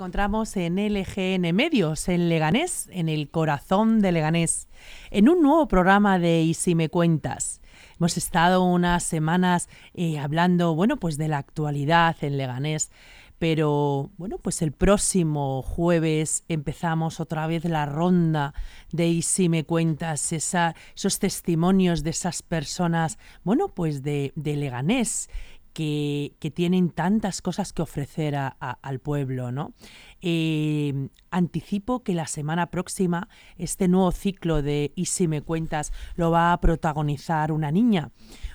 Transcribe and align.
Encontramos 0.00 0.56
en 0.56 0.76
LGN 0.76 1.54
Medios, 1.54 2.08
en 2.08 2.30
Leganés, 2.30 2.88
en 2.90 3.10
el 3.10 3.28
corazón 3.28 4.00
de 4.00 4.12
Leganés, 4.12 4.66
en 5.10 5.28
un 5.28 5.42
nuevo 5.42 5.68
programa 5.68 6.18
de 6.18 6.40
Y 6.40 6.54
si 6.54 6.74
me 6.74 6.88
cuentas. 6.88 7.60
Hemos 7.98 8.16
estado 8.16 8.64
unas 8.64 9.02
semanas 9.02 9.68
eh, 9.92 10.18
hablando, 10.18 10.74
bueno, 10.74 10.96
pues 10.96 11.18
de 11.18 11.28
la 11.28 11.36
actualidad 11.36 12.16
en 12.22 12.38
Leganés, 12.38 12.90
pero 13.38 14.10
bueno, 14.16 14.38
pues 14.38 14.62
el 14.62 14.72
próximo 14.72 15.60
jueves 15.60 16.44
empezamos 16.48 17.20
otra 17.20 17.46
vez 17.46 17.66
la 17.66 17.84
ronda 17.84 18.54
de 18.92 19.06
Y 19.06 19.20
si 19.20 19.50
me 19.50 19.64
cuentas 19.64 20.32
esos 20.32 21.18
testimonios 21.18 22.02
de 22.04 22.10
esas 22.10 22.40
personas, 22.40 23.18
bueno, 23.44 23.68
pues 23.68 24.02
de, 24.02 24.32
de 24.34 24.56
Leganés 24.56 25.28
que, 25.72 26.36
tienen 26.54 26.90
tantas 26.90 27.42
cosas 27.42 27.72
que 27.72 27.82
ofrecer 27.82 28.36
a- 28.36 28.48
al 28.58 28.98
pueblo, 28.98 29.52
¿no? 29.52 29.72
Eh, 30.20 31.08
anticipo 31.30 32.02
que 32.02 32.14
la 32.14 32.26
semana 32.26 32.66
próxima 32.70 33.28
este 33.56 33.88
nuevo 33.88 34.10
ciclo 34.12 34.62
de 34.62 34.92
Y 34.96 35.06
si 35.06 35.28
me 35.28 35.42
cuentas 35.42 35.92
lo 36.16 36.30
va 36.30 36.52
a 36.52 36.60
protagonizar 36.60 37.52
una 37.52 37.70
niña, 37.70 38.10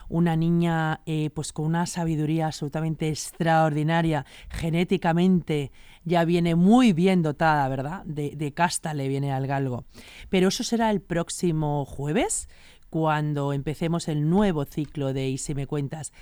una 0.09 0.35
niña 0.35 1.02
eh, 1.05 1.30
pues 1.33 1.52
con 1.53 1.66
una 1.66 1.85
sabiduría 1.85 2.47
absolutamente 2.47 3.09
extraordinaria, 3.09 4.25
genéticamente 4.50 5.72
ya 6.03 6.25
viene 6.25 6.55
muy 6.55 6.94
bien 6.94 7.23
dotada, 7.23 7.67
¿verdad? 7.69 8.03
De, 8.05 8.35
de 8.35 8.53
casta 8.53 8.94
le 8.94 9.07
viene 9.07 9.31
al 9.31 9.47
galgo. 9.47 9.85
Pero 10.29 10.50
eso 10.50 10.63
será 10.63 10.91
el 10.91 11.02
próximo 11.02 11.85
jueves, 11.85 12.47
cuando 12.89 13.52
empecemos 13.52 14.07
el 14.07 14.29
nuevo 14.29 14.63
ciclo 14.66 15.11
de 15.11 15.27
Y 15.27 15.38
si 15.38 15.53
me 15.55 15.67
cuentas. 15.67 16.13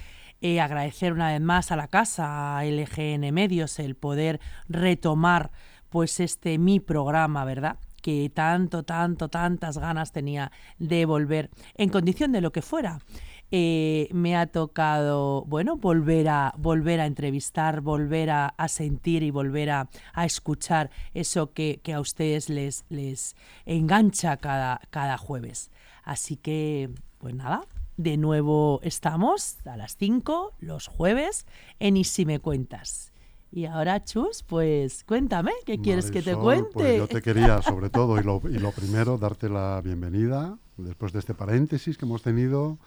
Eh, 0.45 0.59
agradecer 0.59 1.13
una 1.13 1.31
vez 1.31 1.39
más 1.39 1.71
a 1.71 1.77
la 1.77 1.87
casa, 1.87 2.57
a 2.57 2.65
LGN 2.65 3.31
Medios, 3.31 3.79
el 3.79 3.95
poder 3.95 4.41
retomar 4.67 5.51
pues 5.87 6.19
este 6.19 6.57
mi 6.57 6.81
programa, 6.81 7.45
¿verdad? 7.45 7.77
que 8.01 8.29
tanto, 8.29 8.83
tanto, 8.83 9.29
tantas 9.29 9.77
ganas 9.77 10.11
tenía 10.11 10.51
de 10.79 11.05
volver, 11.05 11.49
en 11.75 11.87
condición 11.87 12.33
de 12.33 12.41
lo 12.41 12.51
que 12.51 12.61
fuera. 12.61 12.99
Eh, 13.51 14.09
me 14.11 14.35
ha 14.35 14.47
tocado, 14.47 15.45
bueno, 15.45 15.77
volver 15.77 16.27
a, 16.27 16.53
volver 16.57 16.99
a 16.99 17.05
entrevistar, 17.05 17.79
volver 17.79 18.29
a, 18.29 18.53
sentir 18.67 19.23
y 19.23 19.31
volver 19.31 19.69
a, 19.69 19.87
escuchar 20.25 20.89
eso 21.13 21.53
que, 21.53 21.79
que 21.81 21.93
a 21.93 22.01
ustedes 22.01 22.49
les, 22.49 22.83
les 22.89 23.37
engancha 23.65 24.35
cada, 24.35 24.81
cada 24.89 25.17
jueves. 25.17 25.71
Así 26.03 26.35
que, 26.35 26.89
pues 27.19 27.33
nada, 27.33 27.61
de 27.97 28.17
nuevo 28.17 28.79
estamos 28.83 29.57
a 29.65 29.77
las 29.77 29.97
5 29.97 30.53
los 30.59 30.87
jueves 30.87 31.45
en 31.79 31.97
Y 31.97 32.03
si 32.03 32.25
me 32.25 32.39
cuentas. 32.39 33.11
Y 33.51 33.65
ahora, 33.65 34.03
Chus, 34.03 34.41
pues 34.41 35.03
cuéntame, 35.03 35.51
¿qué 35.65 35.77
quieres 35.77 36.09
que 36.09 36.23
te 36.23 36.35
Marisol, 36.35 36.43
cuente? 36.43 36.73
Pues 36.73 36.97
yo 36.97 37.07
te 37.07 37.21
quería, 37.21 37.61
sobre 37.61 37.91
todo, 37.91 38.19
y 38.19 38.23
lo, 38.23 38.41
y 38.49 38.57
lo 38.57 38.71
primero, 38.71 39.19
darte 39.19 39.47
la 39.47 39.79
bienvenida. 39.83 40.57
Después 40.77 41.13
de 41.13 41.19
este 41.19 41.35
paréntesis 41.35 41.95
que 41.95 42.05
hemos 42.05 42.23
tenido, 42.23 42.79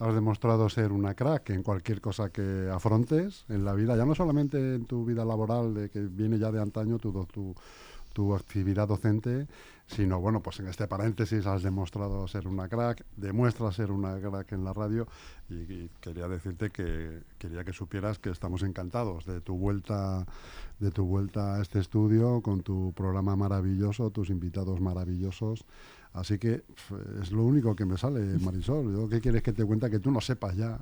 has 0.00 0.14
demostrado 0.14 0.68
ser 0.68 0.90
una 0.90 1.14
crack 1.14 1.50
en 1.50 1.62
cualquier 1.62 2.00
cosa 2.00 2.30
que 2.30 2.68
afrontes 2.72 3.44
en 3.48 3.64
la 3.64 3.74
vida, 3.74 3.96
ya 3.96 4.04
no 4.04 4.16
solamente 4.16 4.74
en 4.74 4.86
tu 4.86 5.04
vida 5.04 5.24
laboral, 5.24 5.72
de 5.74 5.88
que 5.88 6.00
viene 6.00 6.38
ya 6.38 6.50
de 6.50 6.60
antaño 6.60 6.98
tu, 6.98 7.12
tu, 7.26 7.54
tu 8.12 8.34
actividad 8.34 8.88
docente, 8.88 9.46
sino, 9.88 10.20
bueno, 10.20 10.40
pues 10.40 10.60
en 10.60 10.68
este 10.68 10.86
paréntesis 10.86 11.46
has 11.46 11.62
demostrado 11.62 12.28
ser 12.28 12.46
una 12.46 12.68
crack, 12.68 13.04
demuestras 13.16 13.74
ser 13.74 13.90
una 13.90 14.20
crack 14.20 14.52
en 14.52 14.64
la 14.64 14.72
radio 14.72 15.08
y, 15.48 15.54
y 15.54 15.90
quería 16.00 16.28
decirte 16.28 16.70
que 16.70 17.22
quería 17.38 17.64
que 17.64 17.72
supieras 17.72 18.18
que 18.18 18.30
estamos 18.30 18.62
encantados 18.62 19.24
de 19.24 19.40
tu 19.40 19.56
vuelta 19.56 20.26
de 20.78 20.90
tu 20.90 21.04
vuelta 21.04 21.56
a 21.56 21.62
este 21.62 21.80
estudio 21.80 22.40
con 22.40 22.62
tu 22.62 22.92
programa 22.92 23.34
maravilloso, 23.34 24.10
tus 24.10 24.30
invitados 24.30 24.80
maravillosos. 24.80 25.64
Así 26.12 26.38
que 26.38 26.62
es 27.20 27.32
lo 27.32 27.44
único 27.44 27.76
que 27.76 27.84
me 27.84 27.98
sale, 27.98 28.20
Marisol. 28.40 28.92
Yo, 28.92 29.08
¿Qué 29.08 29.20
quieres 29.20 29.42
que 29.42 29.52
te 29.52 29.64
cuente 29.64 29.90
que 29.90 29.98
tú 29.98 30.10
no 30.10 30.20
sepas 30.20 30.56
ya? 30.56 30.78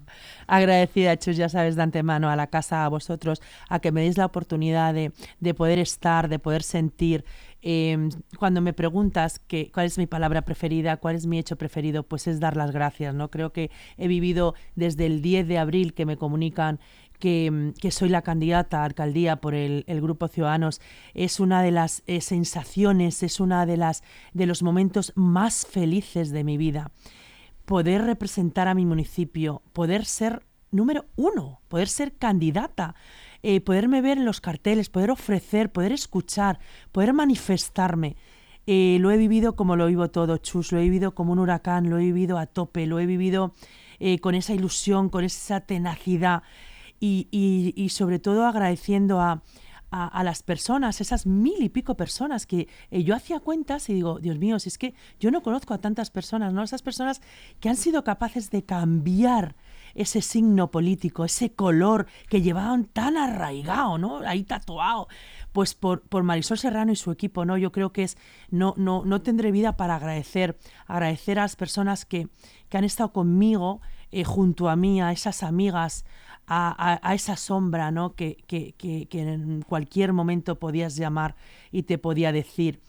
Agradecida, 0.46 1.16
Chus, 1.16 1.36
ya 1.36 1.48
sabes, 1.48 1.76
de 1.76 1.82
antemano 1.82 2.28
a 2.28 2.36
la 2.36 2.46
casa, 2.46 2.84
a 2.84 2.88
vosotros, 2.88 3.42
a 3.68 3.80
que 3.80 3.90
me 3.90 4.02
deis 4.02 4.16
la 4.16 4.26
oportunidad 4.26 4.94
de, 4.94 5.12
de 5.40 5.54
poder 5.54 5.78
estar, 5.78 6.28
de 6.28 6.38
poder 6.38 6.62
sentir. 6.62 7.24
Eh, 7.68 8.10
cuando 8.38 8.60
me 8.60 8.72
preguntas 8.72 9.40
que, 9.40 9.72
cuál 9.72 9.86
es 9.86 9.98
mi 9.98 10.06
palabra 10.06 10.42
preferida, 10.42 10.98
cuál 10.98 11.16
es 11.16 11.26
mi 11.26 11.36
hecho 11.36 11.56
preferido, 11.56 12.04
pues 12.04 12.28
es 12.28 12.38
dar 12.38 12.56
las 12.56 12.70
gracias, 12.70 13.12
¿no? 13.12 13.28
Creo 13.28 13.52
que 13.52 13.72
he 13.98 14.06
vivido 14.06 14.54
desde 14.76 15.06
el 15.06 15.20
10 15.20 15.48
de 15.48 15.58
abril 15.58 15.92
que 15.92 16.06
me 16.06 16.16
comunican 16.16 16.78
que, 17.18 17.50
mm, 17.50 17.72
que 17.72 17.90
soy 17.90 18.08
la 18.08 18.22
candidata 18.22 18.82
a 18.82 18.84
alcaldía 18.84 19.40
por 19.40 19.56
el, 19.56 19.82
el 19.88 20.00
Grupo 20.00 20.28
Ciudadanos. 20.28 20.80
Es 21.12 21.40
una 21.40 21.60
de 21.60 21.72
las 21.72 22.04
eh, 22.06 22.20
sensaciones, 22.20 23.24
es 23.24 23.40
una 23.40 23.66
de 23.66 23.78
las 23.78 24.04
de 24.32 24.46
los 24.46 24.62
momentos 24.62 25.12
más 25.16 25.66
felices 25.66 26.30
de 26.30 26.44
mi 26.44 26.58
vida 26.58 26.92
poder 27.64 28.02
representar 28.02 28.68
a 28.68 28.74
mi 28.74 28.86
municipio, 28.86 29.60
poder 29.72 30.04
ser 30.04 30.46
número 30.70 31.06
uno, 31.16 31.62
poder 31.66 31.88
ser 31.88 32.12
candidata, 32.12 32.94
eh, 33.48 33.60
poderme 33.60 34.02
ver 34.02 34.18
en 34.18 34.24
los 34.24 34.40
carteles, 34.40 34.90
poder 34.90 35.12
ofrecer, 35.12 35.70
poder 35.70 35.92
escuchar, 35.92 36.58
poder 36.90 37.12
manifestarme. 37.12 38.16
Eh, 38.66 38.98
lo 39.00 39.12
he 39.12 39.16
vivido 39.16 39.54
como 39.54 39.76
lo 39.76 39.86
vivo 39.86 40.10
todo, 40.10 40.38
Chus, 40.38 40.72
lo 40.72 40.80
he 40.80 40.82
vivido 40.82 41.14
como 41.14 41.30
un 41.30 41.38
huracán, 41.38 41.88
lo 41.88 41.96
he 41.98 42.00
vivido 42.00 42.38
a 42.38 42.46
tope, 42.46 42.86
lo 42.88 42.98
he 42.98 43.06
vivido 43.06 43.54
eh, 44.00 44.18
con 44.18 44.34
esa 44.34 44.52
ilusión, 44.52 45.08
con 45.10 45.22
esa 45.22 45.60
tenacidad 45.60 46.42
y, 46.98 47.28
y- 47.76 47.88
sobre 47.90 48.18
todo 48.18 48.46
agradeciendo 48.46 49.20
a, 49.20 49.44
a, 49.92 50.24
las 50.24 50.42
personas, 50.42 51.00
esas 51.00 51.24
mil 51.26 51.62
y 51.62 51.68
pico 51.68 51.96
personas 51.96 52.46
que 52.46 52.66
yo 52.90 53.14
hacía 53.14 53.38
cuentas 53.38 53.88
y 53.88 53.94
digo, 53.94 54.18
Dios 54.18 54.38
mío, 54.38 54.58
si 54.58 54.70
es 54.70 54.76
que 54.78 54.94
yo 55.20 55.30
no 55.30 55.40
conozco 55.42 55.72
a 55.72 55.78
tantas 55.78 56.10
personas, 56.10 56.52
¿no? 56.52 56.64
Esas 56.64 56.82
personas 56.82 57.20
que 57.60 57.68
han 57.68 57.76
sido 57.76 58.02
capaces 58.02 58.50
de 58.50 58.64
cambiar 58.64 59.54
ese 59.96 60.20
signo 60.22 60.70
político, 60.70 61.24
ese 61.24 61.52
color 61.52 62.06
que 62.28 62.42
llevaban 62.42 62.84
tan 62.84 63.16
arraigado, 63.16 63.98
¿no? 63.98 64.18
Ahí 64.18 64.44
tatuado. 64.44 65.08
Pues 65.52 65.74
por, 65.74 66.02
por 66.02 66.22
Marisol 66.22 66.58
Serrano 66.58 66.92
y 66.92 66.96
su 66.96 67.10
equipo, 67.10 67.44
¿no? 67.44 67.56
Yo 67.56 67.72
creo 67.72 67.92
que 67.92 68.02
es, 68.02 68.16
no, 68.50 68.74
no, 68.76 69.04
no 69.04 69.22
tendré 69.22 69.50
vida 69.52 69.76
para 69.76 69.96
agradecer, 69.96 70.58
agradecer 70.86 71.38
a 71.38 71.42
las 71.42 71.56
personas 71.56 72.04
que, 72.04 72.28
que 72.68 72.76
han 72.78 72.84
estado 72.84 73.12
conmigo, 73.12 73.80
eh, 74.12 74.24
junto 74.24 74.68
a 74.68 74.76
mí, 74.76 75.00
a 75.00 75.12
esas 75.12 75.42
amigas, 75.42 76.04
a, 76.46 76.98
a- 77.02 77.14
esa 77.14 77.36
sombra 77.36 77.90
¿no? 77.90 78.14
que, 78.14 78.36
que- 78.46 78.74
que- 78.78 79.06
que 79.08 79.22
en 79.22 79.62
cualquier 79.62 80.12
momento 80.12 80.58
podías 80.58 80.94
llamar 80.96 81.34
y 81.72 81.82
te 81.84 81.98
podía 81.98 82.30
decir, 82.32 82.80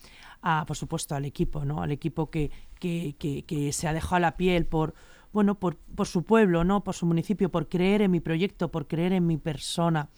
a, 0.42 0.64
por 0.66 0.76
supuesto, 0.76 1.16
al 1.16 1.24
equipo, 1.24 1.64
¿no? 1.64 1.82
al 1.82 1.90
equipo 1.90 2.30
que, 2.30 2.50
que- 2.78 3.16
que- 3.18 3.42
que 3.44 3.72
se 3.72 3.88
ha 3.88 3.92
dejado 3.92 4.20
la 4.20 4.36
piel 4.36 4.64
por, 4.66 4.94
bueno, 5.32 5.58
por, 5.58 5.76
por 5.76 6.06
su 6.06 6.22
pueblo, 6.22 6.64
¿no? 6.64 6.84
por 6.84 6.94
su 6.94 7.06
municipio, 7.06 7.50
por 7.50 7.68
creer 7.68 8.02
en 8.02 8.10
mi 8.10 8.20
proyecto, 8.20 8.70
por 8.70 8.86
creer 8.86 9.12
en 9.12 9.26
mi 9.26 9.36
persona. 9.36 10.08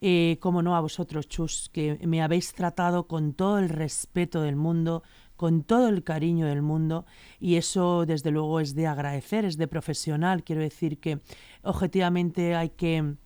Eh, 0.00 0.38
como 0.40 0.62
no 0.62 0.76
a 0.76 0.80
vosotros, 0.80 1.28
Chus, 1.28 1.70
que 1.72 1.98
me 2.06 2.22
habéis 2.22 2.52
tratado 2.52 3.08
con 3.08 3.34
todo 3.34 3.58
el 3.58 3.68
respeto 3.68 4.42
del 4.42 4.54
mundo, 4.54 5.02
con 5.36 5.64
todo 5.64 5.88
el 5.88 6.04
cariño 6.04 6.46
del 6.46 6.62
mundo, 6.62 7.04
y 7.40 7.56
eso 7.56 8.06
desde 8.06 8.30
luego 8.30 8.60
es 8.60 8.74
de 8.74 8.86
agradecer, 8.86 9.44
es 9.44 9.56
de 9.56 9.66
profesional. 9.66 10.44
Quiero 10.44 10.62
decir 10.62 10.98
que 10.98 11.20
objetivamente 11.62 12.54
hay 12.54 12.70
que 12.70 13.16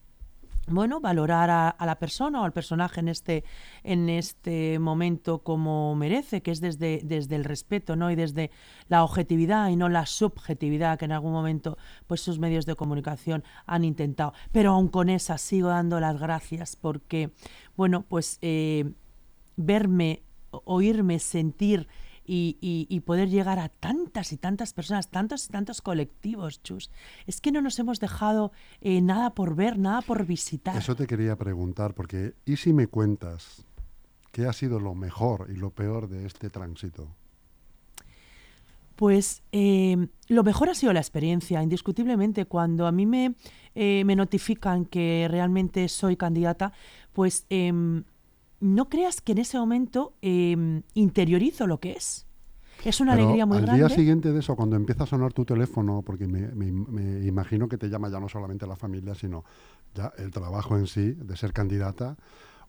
bueno, 0.68 1.00
valorar 1.00 1.50
a, 1.50 1.76
la 1.84 1.98
persona 1.98 2.40
o 2.40 2.44
al 2.44 2.52
personaje 2.52 3.00
en 3.00 3.08
este, 3.08 3.44
en 3.82 4.08
este 4.08 4.78
momento 4.78 5.38
como 5.40 5.94
merece, 5.96 6.40
que 6.42 6.52
es 6.52 6.60
desde, 6.60 7.00
desde 7.02 7.36
el 7.36 7.44
respeto, 7.44 7.96
¿no? 7.96 8.10
Y 8.10 8.14
desde 8.14 8.50
la 8.88 9.02
objetividad 9.02 9.68
y 9.68 9.76
no 9.76 9.88
la 9.88 10.06
subjetividad 10.06 10.98
que 10.98 11.06
en 11.06 11.12
algún 11.12 11.32
momento 11.32 11.78
pues 12.06 12.20
sus 12.20 12.38
medios 12.38 12.64
de 12.64 12.76
comunicación 12.76 13.42
han 13.66 13.84
intentado. 13.84 14.34
Pero 14.52 14.72
aún 14.72 14.88
con 14.88 15.08
esa 15.08 15.36
sigo 15.38 15.68
dando 15.68 15.98
las 15.98 16.18
gracias 16.18 16.76
porque, 16.76 17.30
bueno, 17.76 18.04
pues 18.08 18.38
eh, 18.40 18.92
verme, 19.56 20.22
oírme, 20.64 21.18
sentir 21.18 21.88
y, 22.24 22.56
y- 22.60 22.86
y 22.88 23.00
poder 23.00 23.28
llegar 23.28 23.58
a 23.58 23.69
tantas 23.69 24.32
y 24.32 24.36
tantas 24.36 24.72
personas, 24.72 25.08
tantos 25.10 25.46
y 25.46 25.48
tantos 25.48 25.80
colectivos, 25.82 26.62
Chus. 26.62 26.90
Es 27.26 27.40
que 27.40 27.52
no 27.52 27.60
nos 27.62 27.78
hemos 27.78 28.00
dejado 28.00 28.52
eh, 28.80 29.00
nada 29.00 29.30
por 29.34 29.54
ver, 29.54 29.78
nada 29.78 30.02
por 30.02 30.24
visitar. 30.26 30.76
Eso 30.76 30.94
te 30.96 31.06
quería 31.06 31.36
preguntar, 31.36 31.94
porque 31.94 32.34
¿y 32.44 32.56
si 32.56 32.72
me 32.72 32.86
cuentas 32.86 33.64
qué 34.32 34.46
ha 34.46 34.52
sido 34.52 34.80
lo 34.80 34.94
mejor 34.94 35.48
y 35.50 35.56
lo 35.56 35.70
peor 35.70 36.08
de 36.08 36.26
este 36.26 36.48
tránsito? 36.50 37.08
Pues 38.96 39.42
eh, 39.52 40.06
lo 40.28 40.44
mejor 40.44 40.69
ha 40.69 40.74
sido 40.74 40.92
la 40.92 41.00
experiencia, 41.00 41.62
indiscutiblemente. 41.62 42.44
Cuando 42.44 42.86
a 42.86 42.92
mí 42.92 43.06
me, 43.06 43.34
eh, 43.74 44.04
me 44.04 44.14
notifican 44.14 44.84
que 44.84 45.26
realmente 45.30 45.88
soy 45.88 46.16
candidata, 46.16 46.72
pues 47.12 47.46
em, 47.48 48.04
no 48.62 48.88
creas 48.88 49.20
que 49.20 49.32
en 49.32 49.38
ese 49.38 49.58
momento 49.58 50.14
em, 50.22 50.82
interiorizo 50.94 51.66
lo 51.66 51.78
que 51.80 51.92
es. 51.92 52.26
Es 52.84 53.00
una 53.00 53.12
Pero 53.12 53.24
alegría 53.24 53.46
muy 53.46 53.58
al 53.58 53.62
grande. 53.66 53.86
día 53.86 53.88
siguiente 53.94 54.32
de 54.32 54.40
eso, 54.40 54.56
cuando 54.56 54.74
empieza 54.76 55.04
a 55.04 55.06
sonar 55.06 55.32
tu 55.32 55.44
teléfono, 55.44 56.02
porque 56.02 56.26
me, 56.26 56.48
me- 56.48 56.72
me 56.72 57.26
imagino 57.26 57.68
que 57.68 57.78
te 57.78 57.88
llama 57.88 58.08
ya 58.10 58.18
no 58.18 58.28
solamente 58.28 58.66
la 58.66 58.74
familia, 58.76 59.14
sino 59.14 59.44
ya 59.94 60.12
el 60.18 60.30
trabajo 60.30 60.76
en 60.76 60.86
sí, 60.86 61.12
de 61.12 61.36
ser 61.36 61.52
candidata. 61.52 62.16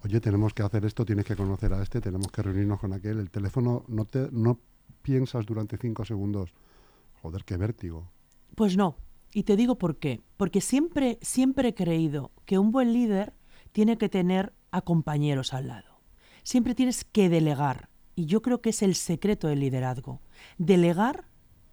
Oye, 0.04 0.20
tenemos 0.20 0.54
que 0.54 0.62
hacer 0.64 0.86
esto, 0.86 1.06
tienes 1.06 1.26
que 1.26 1.36
conocer 1.36 1.74
a 1.74 1.82
este, 1.82 2.02
tenemos 2.02 2.28
que 2.32 2.42
reunirnos 2.44 2.80
con 2.80 2.94
aquel. 2.94 3.20
El 3.20 3.32
teléfono, 3.32 3.86
no, 3.88 4.06
te, 4.06 4.30
no 4.32 4.60
piensas 5.02 5.46
durante 5.46 5.78
cinco 5.78 6.06
segundos, 6.06 6.54
joder, 7.22 7.44
qué 7.46 7.58
vértigo. 7.58 8.12
Pues 8.56 8.78
no. 8.78 8.98
Y 9.34 9.44
te 9.44 9.56
digo 9.56 9.78
por 9.80 9.98
qué. 9.98 10.22
Porque 10.38 10.62
siempre, 10.62 11.18
siempre 11.22 11.70
he 11.70 11.74
creído 11.74 12.32
que 12.46 12.60
un 12.60 12.72
buen 12.72 12.94
líder 12.94 13.34
tiene 13.72 13.98
que 13.98 14.10
tener 14.10 14.54
a 14.74 14.82
compañeros 14.82 15.54
al 15.54 15.70
lado. 15.70 16.02
Siempre 16.44 16.76
tienes 16.76 17.06
que 17.06 17.30
delegar. 17.30 17.88
Y 18.16 18.26
yo 18.26 18.42
creo 18.42 18.62
que 18.62 18.72
es 18.72 18.82
el 18.82 18.96
secreto 18.96 19.48
del 19.48 19.62
liderazgo. 19.62 20.20
Delegar 20.58 21.24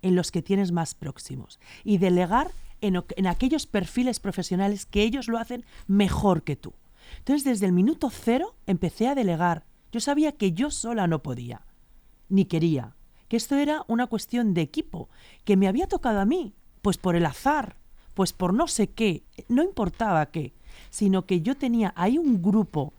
en 0.02 0.14
los 0.14 0.31
que 0.31 0.43
tienes 0.43 0.70
más 0.70 0.94
próximos. 0.94 1.58
Y 1.82 1.99
delegar 1.99 2.52
en, 2.81 3.02
en 3.17 3.26
aquellos 3.26 3.67
perfiles 3.67 4.20
profesionales 4.20 4.87
que 4.87 5.02
ellos 5.02 5.26
lo 5.26 5.38
hacen 5.38 5.64
mejor 5.88 6.44
que 6.44 6.55
tú. 6.55 6.75
Entonces, 7.19 7.44
desde 7.44 7.67
el 7.67 7.73
minuto 7.73 8.08
cero 8.11 8.55
empecé 8.67 9.08
a 9.08 9.17
delegar. 9.17 9.64
Yo 9.91 9.99
sabía 9.99 10.32
que 10.32 10.53
yo 10.53 10.70
sola 10.70 11.08
no 11.08 11.23
podía 11.23 11.67
ni 12.31 12.46
quería, 12.46 12.94
que 13.29 13.37
esto 13.37 13.56
era 13.56 13.85
una 13.88 14.06
cuestión 14.06 14.55
de 14.55 14.62
equipo, 14.62 15.11
que 15.44 15.56
me 15.56 15.69
había 15.69 15.87
tocado 15.87 16.20
a 16.20 16.25
mí, 16.25 16.55
pues 16.81 16.96
por 16.96 17.17
el 17.17 17.26
azar, 17.26 17.76
pues 18.14 18.32
por 18.32 18.55
no 18.55 18.69
sé 18.69 18.88
qué, 18.88 19.25
no 19.49 19.62
importaba 19.62 20.25
qué, 20.31 20.55
sino 20.91 21.25
que 21.27 21.41
yo 21.41 21.57
tenía 21.57 21.93
ahí 21.97 22.19
un 22.19 22.43
grupo 22.43 22.93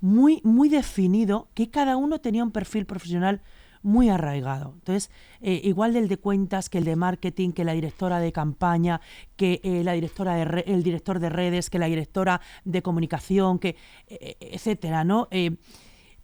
muy, 0.00 0.40
muy 0.44 0.68
definido, 0.68 1.48
que 1.54 1.70
cada 1.70 1.96
uno 1.96 2.20
tenía 2.20 2.44
un 2.44 2.52
perfil 2.52 2.86
profesional 2.86 3.40
muy 3.82 4.08
arraigado. 4.08 4.72
Entonces, 4.74 5.10
eh, 5.40 5.60
igual 5.64 5.92
del 5.92 6.08
de 6.08 6.18
cuentas, 6.18 6.68
que 6.68 6.78
el 6.78 6.84
de 6.84 6.96
marketing, 6.96 7.52
que 7.52 7.64
la 7.64 7.72
directora 7.72 8.18
de 8.20 8.32
campaña, 8.32 9.00
que 9.36 9.60
eh, 9.62 9.82
la 9.84 9.92
directora 9.92 10.34
de 10.34 10.44
re- 10.44 10.64
el 10.66 10.82
director 10.82 11.18
de 11.20 11.28
redes, 11.30 11.70
que 11.70 11.78
la 11.78 11.86
directora 11.86 12.40
de 12.64 12.82
comunicación, 12.82 13.58
que 13.58 13.76
eh, 14.08 14.36
etcétera, 14.40 15.04
¿no? 15.04 15.28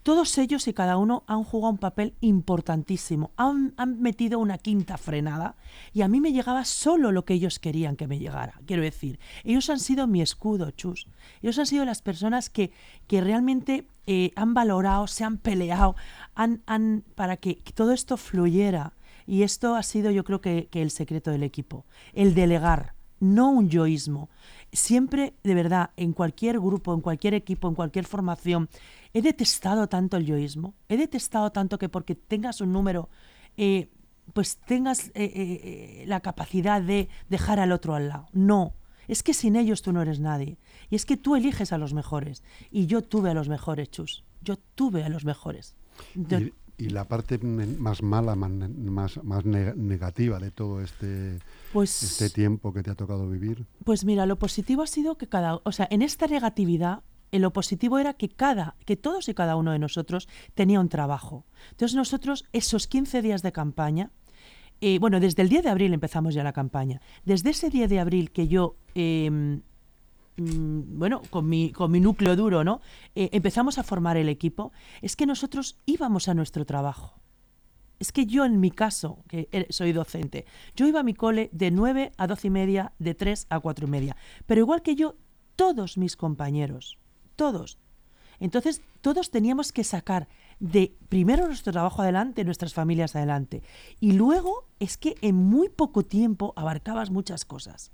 Todos 0.05 0.37
ellos 0.37 0.69
y 0.69 0.75
cada 0.75 0.99
uno 0.99 1.25
han 1.27 1.45
jugado 1.45 1.73
un 1.73 1.79
papel 1.79 2.13
importantísimo, 2.21 3.31
han, 3.39 3.73
han 3.79 4.03
metido 4.03 4.39
una 4.39 4.59
quinta 4.59 4.99
frenada 4.99 5.57
y 5.95 6.03
a 6.03 6.09
mí 6.09 6.21
me 6.21 6.31
llegaba 6.31 6.67
solo 6.67 7.11
lo 7.11 7.25
que 7.25 7.33
ellos 7.33 7.59
querían 7.59 7.97
que 7.97 8.07
me 8.07 8.19
llegara. 8.19 8.61
Quiero 8.67 8.83
decir, 8.83 9.19
ellos 9.45 9.71
han 9.71 9.81
sido 9.81 10.07
mi 10.07 10.21
escudo, 10.21 10.71
chus. 10.73 11.09
Ellos 11.41 11.59
han 11.59 11.65
sido 11.65 11.87
las 11.87 12.03
personas 12.03 12.51
que, 12.51 12.71
que 13.07 13.23
realmente 13.23 13.89
eh, 14.07 14.33
han 14.37 14.53
valorado, 14.53 15.07
se 15.07 15.25
han 15.25 15.39
peleado, 15.39 15.97
han, 16.35 16.63
han, 16.67 17.03
para 17.15 17.39
que 17.39 17.55
todo 17.75 17.93
esto 17.93 18.19
fluyera. 18.19 18.93
Y 19.27 19.43
esto 19.43 19.75
ha 19.75 19.83
sido 19.83 20.11
yo 20.11 20.23
creo 20.23 20.43
que, 20.43 20.69
que 20.71 20.83
el 20.83 20.91
secreto 20.91 21.31
del 21.31 21.45
equipo, 21.45 21.87
el 22.13 22.35
delegar, 22.35 22.93
no 23.21 23.51
un 23.51 23.71
yoísmo. 23.71 24.29
Siempre, 24.71 25.35
de 25.43 25.55
verdad, 25.55 25.91
en 25.97 26.13
cualquier 26.13 26.61
grupo, 26.61 26.93
en 26.93 27.01
cualquier 27.01 27.33
equipo, 27.33 27.69
en 27.69 27.75
cualquier 27.75 28.05
formación, 28.05 28.69
he 29.15 29.23
detestado 29.23 29.89
tanto 29.89 30.17
el 30.19 30.27
yoísmo, 30.27 30.75
he 30.89 30.97
detestado 30.97 31.51
tanto 31.53 31.79
que 31.79 31.89
porque 31.89 32.15
tengas 32.15 32.61
un 32.61 32.73
número, 32.73 33.09
eh, 33.57 33.89
pues 34.33 34.57
tengas 34.57 35.09
eh, 35.09 35.13
eh, 35.15 36.05
la 36.07 36.21
capacidad 36.21 36.83
de 36.83 37.09
dejar 37.31 37.61
al 37.61 37.73
otro 37.73 37.95
al 37.95 38.09
lado. 38.09 38.27
No, 38.33 38.75
es 39.09 39.23
que 39.23 39.33
sin 39.35 39.55
ellos 39.57 39.83
tú 39.83 39.93
no 39.93 40.03
eres 40.03 40.19
nadie. 40.21 40.59
Y 40.91 40.97
es 40.97 41.05
que 41.07 41.17
tú 41.17 41.37
eliges 41.37 41.73
a 41.73 41.79
los 41.79 41.95
mejores. 41.95 42.43
Y 42.71 42.87
yo 42.87 43.03
tuve 43.03 43.31
a 43.31 43.35
los 43.35 43.49
mejores, 43.49 43.91
Chus. 43.91 44.25
Yo 44.43 44.57
tuve 44.75 45.05
a 45.05 45.09
los 45.09 45.25
mejores. 45.25 45.75
Yo- 46.15 46.39
Y, 46.41 46.53
y 46.77 46.89
la 46.89 47.05
parte 47.07 47.39
más 47.39 48.03
mala, 48.03 48.35
más, 48.35 48.51
más, 48.51 49.23
más 49.23 49.45
neg- 49.45 49.77
negativa 49.77 50.39
de 50.41 50.51
todo 50.51 50.81
este, 50.81 51.39
pues, 51.73 52.03
este 52.03 52.31
tiempo 52.31 52.73
que 52.73 52.83
te 52.83 52.91
ha 52.91 52.95
tocado 52.97 53.29
vivir. 53.29 53.67
Pues 53.85 54.05
mira, 54.05 54.27
lo 54.27 54.39
positivo 54.41 54.83
ha 54.83 54.87
sido 54.89 55.17
que 55.17 55.29
cada, 55.29 55.61
o 55.63 55.71
sea, 55.73 55.87
en 55.91 56.03
esta 56.03 56.27
negatividad, 56.27 57.03
eh, 57.35 57.39
lo 57.41 57.53
positivo 57.53 57.99
era 57.99 58.15
que 58.15 58.29
cada, 58.29 58.77
que 58.87 58.97
todos 58.97 59.29
y 59.29 59.35
cada 59.35 59.57
uno 59.57 59.73
de 59.73 59.79
nosotros 59.79 60.29
tenía 60.55 60.81
un 60.81 60.89
trabajo. 60.89 61.45
Entonces 61.73 61.97
nosotros 61.97 62.45
esos 62.53 62.87
15 62.87 63.23
días 63.23 63.43
de 63.43 63.53
campaña, 63.53 64.11
eh, 64.81 64.99
bueno, 64.99 65.19
desde 65.21 65.43
el 65.43 65.49
10 65.49 65.65
de 65.65 65.71
abril 65.71 65.93
empezamos 65.95 66.35
ya 66.35 66.43
la 66.45 66.53
campaña. 66.53 67.01
Desde 67.25 67.51
ese 67.51 67.71
10 67.71 67.89
de 67.91 68.01
abril 68.01 68.31
que 68.31 68.49
yo 68.49 68.77
em, 68.95 69.63
mm, 70.37 70.99
bueno, 70.99 71.23
con 71.31 71.49
mi, 71.49 71.71
con 71.73 71.91
mi 71.91 72.01
núcleo 72.01 72.37
duro, 72.37 72.65
¿no? 72.65 72.81
Eh, 73.15 73.31
empezamos 73.33 73.79
a 73.79 73.83
formar 73.83 74.17
el 74.17 74.29
equipo, 74.29 74.73
es 75.03 75.17
que 75.17 75.27
nosotros 75.27 75.79
íbamos 75.87 76.29
a 76.29 76.35
nuestro 76.35 76.65
trabajo. 76.65 77.21
Es 78.01 78.11
que 78.13 78.27
yo 78.27 78.45
en 78.45 78.59
mi 78.61 78.71
caso, 78.71 79.23
que 79.29 79.49
er- 79.53 79.67
soy 79.71 79.93
docente, 79.93 80.45
yo 80.75 80.87
iba 80.87 81.01
a 81.01 81.05
mi 81.05 81.15
cole 81.15 81.49
de 81.53 81.71
9 81.71 82.13
a 82.19 82.27
12 82.27 82.49
y 82.49 82.51
media, 82.51 82.93
de 82.99 83.15
3 83.15 83.47
a 83.51 83.61
4 83.61 83.87
y 83.87 83.91
media. 83.91 84.17
Pero 84.47 84.61
igual 84.61 84.83
que 84.83 84.97
yo, 84.97 85.15
todos 85.57 85.97
mis 85.97 86.17
compañeros, 86.17 86.99
todos. 87.37 87.79
Entonces, 88.41 88.83
todos 89.01 89.31
teníamos 89.31 89.73
que 89.73 89.85
sacar 89.85 90.29
de 90.61 90.97
primero 91.09 91.47
nuestro 91.47 91.73
trabajo 91.73 92.03
adelante, 92.03 92.45
nuestras 92.45 92.75
familias 92.75 93.17
adelante. 93.17 93.63
Y 94.01 94.13
luego 94.13 94.69
es 94.81 94.97
que 94.97 95.15
en 95.21 95.37
muy 95.37 95.69
poco 95.69 96.03
tiempo 96.03 96.53
abarcabas 96.57 97.11
muchas 97.11 97.45
cosas. 97.45 97.93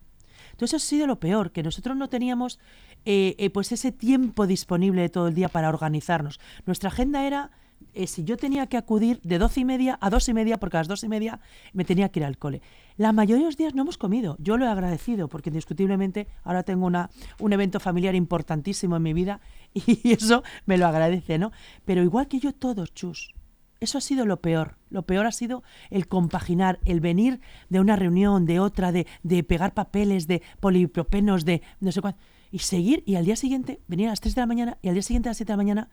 Entonces, 0.53 0.83
ha 0.83 0.87
sido 0.87 1.07
lo 1.07 1.21
peor, 1.21 1.53
que 1.53 1.63
nosotros 1.63 1.97
no 1.97 2.09
teníamos 2.09 2.59
eh, 3.05 3.35
eh, 3.39 3.51
pues 3.51 3.73
ese 3.73 3.93
tiempo 3.93 4.47
disponible 4.47 5.03
de 5.03 5.09
todo 5.09 5.29
el 5.29 5.35
día 5.35 5.49
para 5.49 5.69
organizarnos. 5.69 6.41
Nuestra 6.67 6.89
agenda 6.89 7.27
era, 7.27 7.51
eh, 7.95 8.07
si 8.07 8.25
yo 8.25 8.37
tenía 8.37 8.67
que 8.67 8.77
acudir 8.77 9.21
de 9.23 9.39
doce 9.39 9.61
y 9.61 9.65
media 9.65 9.99
a 10.01 10.11
dos 10.11 10.29
y 10.29 10.35
media, 10.35 10.59
porque 10.59 10.77
a 10.77 10.81
las 10.81 10.89
dos 10.89 11.05
y 11.05 11.09
media 11.09 11.41
me 11.73 11.85
tenía 11.85 12.09
que 12.09 12.21
ir 12.21 12.25
al 12.25 12.39
cole. 12.39 12.63
La 12.97 13.13
mayoría 13.13 13.45
de 13.45 13.49
los 13.49 13.57
días 13.57 13.75
no 13.75 13.83
hemos 13.83 13.99
comido. 13.99 14.37
Yo 14.39 14.57
lo 14.57 14.67
he 14.67 14.69
agradecido, 14.69 15.29
porque 15.29 15.51
indiscutiblemente 15.51 16.29
ahora 16.45 16.63
tengo 16.63 16.87
una, 16.87 17.11
un 17.39 17.53
evento 17.53 17.81
familiar 17.81 18.15
importantísimo 18.15 18.97
en 18.97 19.03
mi 19.03 19.13
vida 19.13 19.41
y 19.75 20.13
eso 20.13 20.43
me 20.67 20.79
lo 20.79 20.87
agradece, 20.87 21.39
¿no? 21.39 21.53
Pero 21.85 22.03
igual 22.03 22.29
que 22.29 22.39
yo, 22.39 22.53
todos, 22.53 22.93
chus. 22.95 23.35
Eso 23.81 23.97
ha 23.97 24.03
sido 24.03 24.27
lo 24.27 24.43
peor. 24.43 24.77
Lo 24.91 25.03
peor 25.03 25.27
ha 25.27 25.33
sido 25.33 25.63
el 25.89 26.07
compaginar, 26.07 26.79
el 26.85 27.01
venir 27.01 27.41
de 27.71 27.81
una 27.81 27.97
reunión, 27.97 28.45
de 28.45 28.61
otra, 28.61 28.93
de, 28.93 29.07
de 29.23 29.43
pegar 29.43 29.73
papeles, 29.73 30.27
de 30.27 30.43
polipropenos, 30.61 31.47
de 31.47 31.63
no 31.81 31.91
sé 31.91 32.03
cuánto, 32.03 32.21
y 32.53 32.59
seguir, 32.59 33.03
y 33.07 33.15
al 33.15 33.25
día 33.25 33.37
siguiente, 33.37 33.81
venir 33.87 34.09
a 34.09 34.11
las 34.11 34.21
3 34.21 34.35
de 34.35 34.41
la 34.43 34.47
mañana, 34.47 34.79
y 34.83 34.89
al 34.89 34.95
día 34.95 35.03
siguiente 35.03 35.29
a 35.29 35.31
las 35.31 35.39
7 35.39 35.51
de 35.51 35.53
la 35.53 35.63
mañana, 35.63 35.89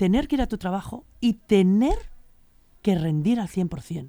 tener 0.00 0.28
que 0.28 0.36
ir 0.36 0.40
a 0.40 0.46
tu 0.46 0.56
trabajo 0.56 1.04
y 1.20 1.34
tener 1.34 1.98
que 2.80 2.94
rendir 2.94 3.38
al 3.38 3.48
100%. 3.48 4.08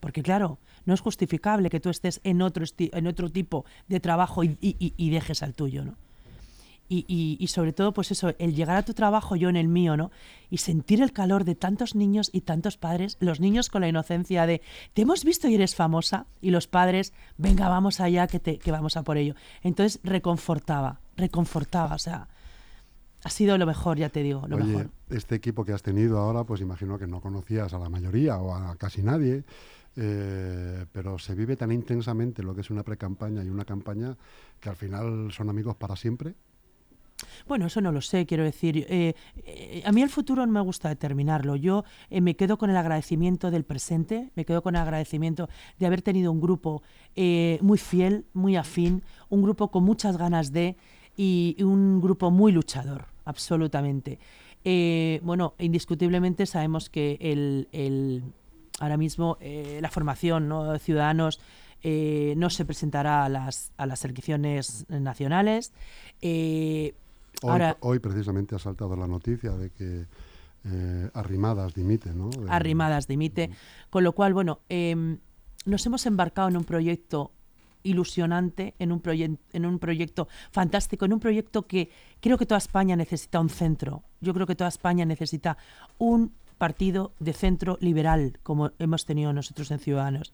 Porque 0.00 0.22
claro, 0.22 0.56
no 0.86 0.94
es 0.94 1.02
justificable 1.02 1.68
que 1.68 1.80
tú 1.80 1.90
estés 1.90 2.22
en 2.24 2.40
otro, 2.40 2.64
en 2.78 3.06
otro 3.06 3.28
tipo 3.28 3.66
de 3.88 4.00
trabajo 4.00 4.42
y, 4.42 5.10
dejes 5.10 5.42
al 5.42 5.52
tuyo, 5.52 5.84
¿no? 5.84 5.96
Y- 6.88 7.36
y 7.38 7.46
sobre 7.48 7.74
todo, 7.74 7.92
pues 7.92 8.10
eso, 8.10 8.32
el 8.38 8.54
llegar 8.54 8.78
a 8.78 8.82
tu 8.86 8.94
trabajo, 8.94 9.36
yo 9.36 9.50
en 9.50 9.56
el 9.56 9.68
mío, 9.68 9.98
¿no? 9.98 10.10
Y 10.48 10.56
sentir 10.56 11.02
el 11.02 11.12
calor 11.12 11.44
de 11.44 11.54
tantos 11.54 11.94
niños 11.94 12.30
y 12.32 12.40
tantos 12.40 12.78
padres, 12.78 13.18
los 13.20 13.38
niños 13.38 13.68
con 13.68 13.82
la 13.82 13.88
inocencia 13.88 14.46
de, 14.46 14.62
te 14.94 15.02
hemos 15.02 15.24
visto 15.24 15.46
y 15.46 15.56
eres 15.56 15.74
famosa, 15.74 16.24
y 16.40 16.52
los 16.52 16.68
padres, 16.68 17.12
venga, 17.36 17.68
vamos 17.68 18.00
allá, 18.00 18.28
que, 18.28 18.40
te, 18.40 18.58
que 18.58 18.72
vamos 18.72 18.96
a 18.96 19.02
por 19.02 19.18
ello. 19.18 19.34
Entonces, 19.62 20.00
reconfortaba, 20.04 21.00
reconfortaba, 21.18 21.94
o 21.96 21.98
sea, 21.98 22.28
ha 23.24 23.30
sido 23.30 23.58
lo 23.58 23.66
mejor, 23.66 23.98
ya 23.98 24.08
te 24.08 24.22
digo, 24.22 24.46
lo 24.48 24.56
Oye, 24.56 24.64
mejor. 24.66 24.90
este 25.10 25.34
equipo 25.34 25.64
que 25.64 25.72
has 25.72 25.82
tenido 25.82 26.18
ahora, 26.18 26.44
pues 26.44 26.60
imagino 26.60 26.98
que 26.98 27.06
no 27.06 27.20
conocías 27.20 27.72
a 27.74 27.78
la 27.78 27.88
mayoría 27.88 28.36
o 28.38 28.54
a 28.54 28.76
casi 28.76 29.02
nadie, 29.02 29.44
eh, 29.96 30.86
pero 30.92 31.18
se 31.18 31.34
vive 31.34 31.56
tan 31.56 31.72
intensamente 31.72 32.42
lo 32.42 32.54
que 32.54 32.60
es 32.60 32.70
una 32.70 32.82
pre-campaña 32.84 33.42
y 33.42 33.48
una 33.48 33.64
campaña 33.64 34.16
que 34.60 34.68
al 34.68 34.76
final 34.76 35.30
son 35.32 35.50
amigos 35.50 35.74
para 35.76 35.96
siempre. 35.96 36.34
Bueno, 37.48 37.66
eso 37.66 37.80
no 37.80 37.90
lo 37.90 38.00
sé, 38.00 38.26
quiero 38.26 38.44
decir. 38.44 38.86
eh, 38.88 39.14
eh, 39.44 39.82
a 39.84 39.90
mí 39.90 40.02
el 40.02 40.08
futuro 40.08 40.46
no 40.46 40.52
me 40.52 40.60
gusta 40.60 40.88
determinarlo. 40.88 41.56
Yo 41.56 41.82
eh, 42.10 42.20
me 42.20 42.36
quedo 42.36 42.58
con 42.58 42.70
el 42.70 42.76
agradecimiento 42.76 43.50
del 43.50 43.64
presente, 43.64 44.30
me 44.36 44.44
quedo 44.44 44.62
con 44.62 44.76
el 44.76 44.82
agradecimiento 44.82 45.48
de 45.80 45.86
haber 45.86 46.00
tenido 46.02 46.30
un 46.30 46.40
grupo 46.40 46.82
eh, 47.16 47.58
muy 47.60 47.78
fiel, 47.78 48.26
muy 48.34 48.54
afín, 48.54 49.02
un 49.30 49.42
grupo 49.42 49.72
con 49.72 49.82
muchas 49.82 50.16
ganas 50.16 50.52
de 50.52 50.76
y, 51.18 51.54
y 51.58 51.62
un 51.64 52.00
grupo 52.00 52.30
muy 52.30 52.52
luchador, 52.52 53.04
absolutamente. 53.26 54.18
Eh, 54.64 55.20
bueno, 55.22 55.54
indiscutiblemente 55.58 56.46
sabemos 56.46 56.88
que 56.88 57.18
el, 57.20 57.68
el- 57.72 58.22
ahora 58.80 58.96
mismo 58.96 59.36
eh, 59.40 59.78
la 59.82 59.90
formación 59.90 60.48
¿no? 60.48 60.72
de 60.72 60.78
ciudadanos 60.78 61.40
eh, 61.82 62.34
no 62.36 62.48
se 62.50 62.64
presentará 62.64 63.24
a 63.24 63.28
las, 63.28 63.72
a 63.76 63.86
las 63.86 64.04
elecciones 64.04 64.86
nacionales. 64.88 65.72
Hoy, 66.22 66.94
Ahora- 67.42 67.76
hoy 67.80 67.98
precisamente 68.00 68.54
ha 68.56 68.58
saltado 68.58 68.96
la 68.96 69.06
noticia 69.06 69.52
de 69.52 69.70
que 69.70 70.06
Arrimadas 71.14 71.74
dimite, 71.74 72.12
¿no? 72.12 72.28
De- 72.30 72.50
Arrimadas 72.50 73.06
dimite. 73.06 73.50
Con 73.90 74.04
lo 74.04 74.12
cual, 74.12 74.34
bueno, 74.34 74.60
em, 74.68 75.18
nos 75.64 75.86
hemos 75.86 76.04
embarcado 76.06 76.48
en 76.48 76.56
un 76.56 76.64
proyecto 76.64 77.30
ilusionante, 77.88 78.74
en 78.78 78.92
un, 78.92 79.02
en 79.52 79.66
un 79.66 79.78
proyecto 79.78 80.28
fantástico, 80.50 81.04
en 81.04 81.12
un 81.12 81.20
proyecto 81.20 81.66
que 81.66 81.90
creo 82.20 82.38
que 82.38 82.46
toda 82.46 82.58
España 82.58 82.96
necesita 82.96 83.40
un 83.40 83.48
centro. 83.48 84.02
Yo 84.20 84.34
creo 84.34 84.46
que 84.46 84.54
toda 84.54 84.68
España 84.68 85.04
necesita 85.04 85.56
un 85.98 86.32
partido 86.58 87.12
de 87.20 87.32
centro 87.32 87.78
liberal, 87.80 88.38
como 88.42 88.72
hemos 88.78 89.06
tenido 89.06 89.32
nosotros 89.32 89.70
en 89.70 89.78
Ciudadanos. 89.78 90.32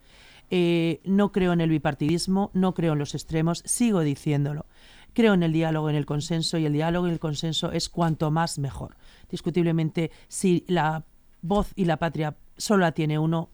Eh, 0.50 1.00
no 1.04 1.32
creo 1.32 1.52
en 1.52 1.60
el 1.60 1.70
bipartidismo, 1.70 2.50
no 2.54 2.74
creo 2.74 2.94
en 2.94 2.98
los 2.98 3.14
extremos, 3.14 3.62
sigo 3.66 4.00
diciéndolo. 4.00 4.66
Creo 5.12 5.34
en 5.34 5.42
el 5.42 5.52
diálogo, 5.52 5.90
en 5.90 5.96
el 5.96 6.06
consenso, 6.06 6.58
y 6.58 6.66
el 6.66 6.72
diálogo 6.72 7.06
y 7.06 7.12
el 7.12 7.20
consenso 7.20 7.70
es 7.70 7.88
cuanto 7.88 8.30
más 8.30 8.58
mejor. 8.58 8.96
Discutiblemente, 9.30 10.10
si 10.28 10.64
la 10.66 11.04
voz 11.40 11.72
y 11.76 11.84
la 11.84 11.98
patria 11.98 12.36
solo 12.56 12.80
la 12.80 12.92
tiene 12.92 13.18
uno, 13.18 13.50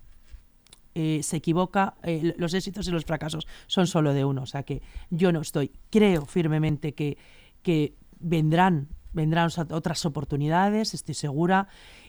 eh, 0.95 1.21
se 1.23 1.37
equivoca, 1.37 1.95
eh, 2.03 2.35
los 2.37 2.55
éxitos 2.55 2.87
y 2.89 2.91
los 2.91 3.05
fracasos 3.05 3.47
son 3.67 3.87
solo 3.87 4.13
de 4.13 4.25
uno. 4.25 4.43
O 4.43 4.47
sea 4.47 4.63
que 4.63 4.83
yo 5.11 5.33
no 5.33 5.41
estoy, 5.41 5.73
creo 5.91 6.27
firmemente 6.27 6.95
que, 6.95 7.17
que 7.63 7.95
vendrán, 8.19 8.89
vendrán 9.13 9.51
otras 9.71 10.05
oportunidades, 10.05 10.95
estoy 10.95 11.15
segura. 11.15 11.69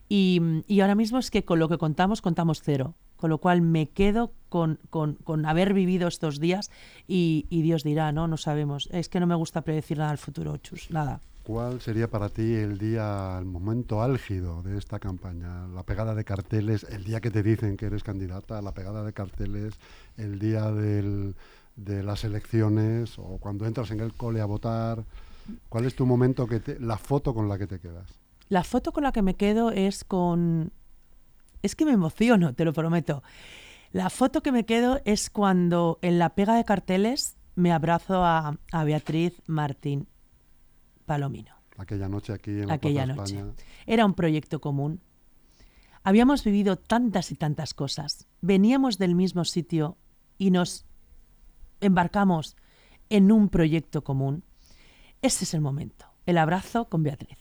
Y, 0.10 0.42
y 0.68 0.82
ahora 0.82 0.96
mismo 0.96 1.20
es 1.20 1.32
que 1.32 1.46
con 1.46 1.60
lo 1.60 1.70
que 1.70 1.78
contamos, 1.78 2.22
contamos 2.22 2.62
cero. 2.64 2.96
Con 3.16 3.30
lo 3.30 3.38
cual 3.38 3.62
me 3.62 3.88
quedo 3.88 4.34
con, 4.50 4.80
con- 4.90 5.14
con 5.14 5.46
haber 5.46 5.76
vivido 5.76 6.08
estos 6.08 6.40
días 6.40 6.72
y, 7.08 7.46
y 7.52 7.62
Dios 7.62 7.84
dirá, 7.84 8.12
¿no? 8.12 8.28
No 8.28 8.36
sabemos. 8.36 8.90
Es 8.92 9.10
que 9.10 9.20
no 9.20 9.28
me 9.28 9.36
gusta 9.36 9.62
predecir 9.62 10.00
nada 10.00 10.10
al 10.10 10.18
futuro, 10.18 10.58
Chus, 10.58 10.90
nada. 10.90 11.22
¿Cuál 11.52 11.82
sería 11.82 12.10
para 12.10 12.30
ti 12.30 12.54
el 12.54 12.78
día, 12.78 13.36
el 13.38 13.44
momento 13.44 14.02
álgido 14.02 14.64
de 14.64 14.78
esta 14.78 15.00
campaña? 15.00 15.68
La 15.68 15.84
pegada 15.84 16.16
de 16.16 16.24
carteles, 16.24 16.86
el 16.90 17.04
día 17.04 17.20
que 17.20 17.30
te 17.30 17.44
dicen 17.44 17.76
que 17.76 17.88
eres 17.88 18.04
candidata, 18.04 18.62
la 18.62 18.74
pegada 18.74 19.04
de 19.04 19.12
carteles, 19.12 19.78
el 20.16 20.40
día 20.40 20.72
de 20.72 21.34
las 21.76 22.24
elecciones 22.24 23.20
o 23.20 23.38
cuando 23.38 23.66
entras 23.66 23.92
en 23.92 24.00
el 24.00 24.14
cole 24.14 24.40
a 24.40 24.46
votar. 24.46 25.04
¿Cuál 25.68 25.84
es 25.84 25.94
tu 25.94 26.06
momento 26.06 26.48
que 26.48 26.62
la 26.80 26.98
foto 26.98 27.34
con 27.34 27.50
la 27.50 27.58
que 27.58 27.68
te 27.68 27.82
quedas? 27.82 28.10
La 28.48 28.64
foto 28.64 28.94
con 28.94 29.04
la 29.04 29.12
que 29.12 29.22
me 29.22 29.36
quedo 29.36 29.72
es 29.72 30.06
con... 30.06 30.72
Es 31.64 31.76
que 31.76 31.84
me 31.84 31.92
emociono, 31.92 32.54
te 32.54 32.64
lo 32.64 32.72
prometo. 32.72 33.24
La 33.92 34.10
foto 34.10 34.42
que 34.42 34.54
me 34.54 34.66
quedo 34.66 35.02
es 35.04 35.30
cuando 35.30 36.00
en 36.02 36.18
la 36.18 36.30
pega 36.30 36.56
de 36.56 36.64
carteles 36.64 37.36
me 37.56 37.74
abrazo 37.74 38.24
a, 38.24 38.58
a 38.72 38.84
Beatriz 38.86 39.42
Martín 39.48 40.08
Palomino. 41.12 41.54
Aquella 41.78 42.08
noche 42.08 42.32
aquí 42.32 42.52
en 42.52 42.68
la 42.68 42.76
Aquella 42.76 43.04
Plaza 43.04 43.22
noche. 43.22 43.36
España. 43.36 43.54
Era 43.86 44.06
un 44.06 44.14
proyecto 44.14 44.62
común. 44.62 45.02
Habíamos 46.04 46.46
vivido 46.46 46.78
tantas 46.78 47.32
y 47.32 47.36
tantas 47.36 47.74
cosas. 47.74 48.30
Veníamos 48.40 48.98
del 48.98 49.14
mismo 49.14 49.44
sitio 49.44 49.98
y 50.38 50.52
nos 50.52 50.86
embarcamos 51.82 52.56
en 53.10 53.30
un 53.34 53.50
proyecto 53.50 54.06
común. 54.06 54.46
Ese 55.22 55.44
es 55.44 55.54
el 55.54 55.60
momento. 55.60 56.06
El 56.26 56.38
abrazo 56.38 56.88
con 56.88 57.04
Beatriz. 57.04 57.40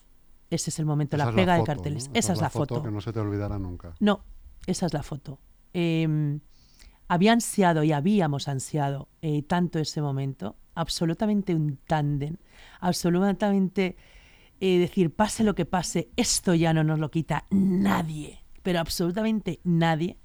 Ese 0.51 0.71
es 0.71 0.81
el 0.81 0.85
momento, 0.85 1.15
Esa 1.15 1.27
la 1.27 1.33
pega 1.33 1.53
de 1.53 1.61
foto, 1.61 1.73
carteles. 1.73 2.09
¿no? 2.09 2.15
Esa, 2.15 2.33
es 2.33 2.41
la 2.41 2.51
foto. 2.51 2.83
que 2.83 2.91
no 2.91 3.01
se 3.01 3.13
te 3.13 3.21
olvidará 3.21 3.57
nunca. 3.57 3.95
No, 4.01 4.25
esa 4.67 4.87
es 4.87 4.93
la 4.93 5.05
foto. 5.05 5.39
Eh, 5.75 6.41
había 7.07 7.33
ansiado 7.33 7.85
y 7.85 7.93
habíamos 7.93 8.49
ansiado 8.49 9.09
eh, 9.23 9.43
tanto 9.43 9.79
ese 9.79 10.03
momento, 10.03 10.57
absolutamente 10.81 11.55
un 11.55 11.79
tándem, 11.87 12.37
absolutamente 12.81 13.97
eh, 14.61 14.79
decir, 14.79 15.15
pase 15.15 15.45
lo 15.45 15.55
que 15.55 15.65
pase, 15.67 16.11
esto 16.17 16.55
ya 16.55 16.73
no 16.75 16.85
nos 16.85 16.99
lo 16.99 17.11
quita 17.11 17.45
nadie, 17.51 18.41
pero 18.63 18.81
absolutamente 18.81 19.61
nadie. 19.65 20.19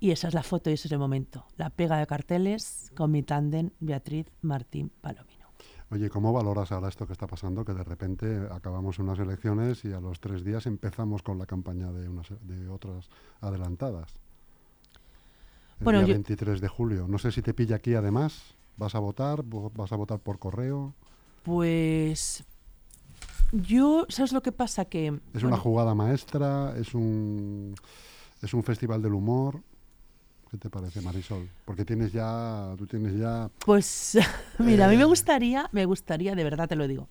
Y 0.00 0.10
esa 0.10 0.28
es 0.28 0.34
la 0.34 0.42
foto 0.42 0.70
y 0.70 0.74
ese 0.74 0.88
es 0.88 0.92
el 0.92 0.98
momento. 0.98 1.46
La 1.56 1.70
pega 1.70 1.96
de 1.98 2.06
carteles 2.06 2.90
con 2.94 3.10
mi 3.10 3.22
tándem 3.22 3.70
Beatriz 3.80 4.26
Martín 4.42 4.90
Palomino. 5.00 5.44
Oye, 5.90 6.10
¿cómo 6.10 6.32
valoras 6.32 6.72
ahora 6.72 6.88
esto 6.88 7.06
que 7.06 7.12
está 7.12 7.26
pasando? 7.26 7.64
Que 7.64 7.72
de 7.72 7.84
repente 7.84 8.48
acabamos 8.50 8.98
unas 8.98 9.18
elecciones 9.18 9.84
y 9.84 9.92
a 9.92 10.00
los 10.00 10.20
tres 10.20 10.44
días 10.44 10.66
empezamos 10.66 11.22
con 11.22 11.38
la 11.38 11.46
campaña 11.46 11.92
de, 11.92 12.08
unas, 12.08 12.28
de 12.42 12.68
otras 12.68 13.08
adelantadas. 13.40 14.14
El 15.78 15.84
Bueno, 15.84 15.98
día 16.00 16.08
yo- 16.08 16.14
23 16.14 16.60
de 16.60 16.68
julio. 16.68 17.06
No 17.08 17.18
sé 17.18 17.30
si 17.32 17.42
te 17.42 17.54
pilla 17.54 17.76
aquí 17.76 17.94
además. 17.94 18.53
¿Vas 18.76 18.94
a 18.94 18.98
votar? 18.98 19.42
Vo- 19.44 19.70
¿Vas 19.74 19.92
a 19.92 19.96
votar 19.96 20.18
por 20.18 20.38
correo? 20.38 20.94
Pues 21.42 22.44
yo, 23.52 24.06
¿sabes 24.08 24.32
lo 24.32 24.42
que 24.42 24.52
pasa? 24.52 24.84
Que 24.86 25.06
¿Es 25.08 25.20
bueno, 25.34 25.48
una 25.48 25.58
jugada 25.58 25.94
maestra? 25.94 26.74
¿Es 26.76 26.94
un, 26.94 27.74
¿Es 28.42 28.52
un 28.54 28.62
festival 28.62 29.02
del 29.02 29.14
humor? 29.14 29.60
¿Qué 30.50 30.58
te 30.58 30.70
parece, 30.70 31.00
Marisol? 31.00 31.48
Porque 31.64 31.84
tienes 31.84 32.12
ya, 32.12 32.74
tú 32.78 32.86
tienes 32.86 33.16
ya... 33.18 33.50
Pues 33.64 34.18
mira, 34.58 34.86
a 34.86 34.88
mí 34.88 34.96
me 34.96 35.02
Eh. 35.02 35.06
gustaría, 35.06 35.68
me 35.72 35.84
gustaría, 35.84 36.34
de 36.34 36.44
verdad 36.44 36.68
te 36.68 36.76
lo 36.76 36.86
digo, 36.88 37.08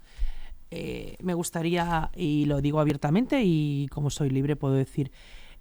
eh, 0.72 1.18
me 1.22 1.34
gustaría, 1.34 2.10
y 2.16 2.46
lo 2.46 2.62
digo 2.62 2.80
abiertamente 2.80 3.42
y 3.44 3.88
como 3.92 4.10
soy 4.10 4.30
libre 4.30 4.56
puedo 4.56 4.74
decir, 4.74 5.12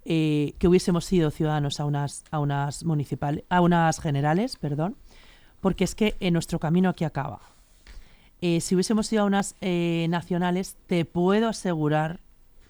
eh, 0.05 0.53
que 0.59 0.67
hubiésemos 0.67 1.05
sido 1.05 1.29
ciudadanos 1.29 1.79
a 1.79 1.85
unas, 1.85 2.23
a 2.31 2.39
unas 2.39 2.83
municipales, 2.85 3.43
a 3.49 3.61
unas 3.61 3.99
generales, 3.99 4.55
perdón, 4.57 4.95
porque 5.63 5.85
es 5.85 5.95
que 5.95 6.17
en 6.19 6.33
nuestro 6.33 6.59
camino 6.59 6.89
aquí 6.89 7.05
acaba. 7.05 7.39
Eh, 8.41 8.59
si 8.59 8.75
hubiésemos 8.75 9.11
ido 9.13 9.23
a 9.23 9.25
unas 9.25 9.55
eh, 9.61 10.05
nacionales, 10.09 10.75
te 10.87 11.05
puedo 11.05 11.47
asegurar 11.47 12.19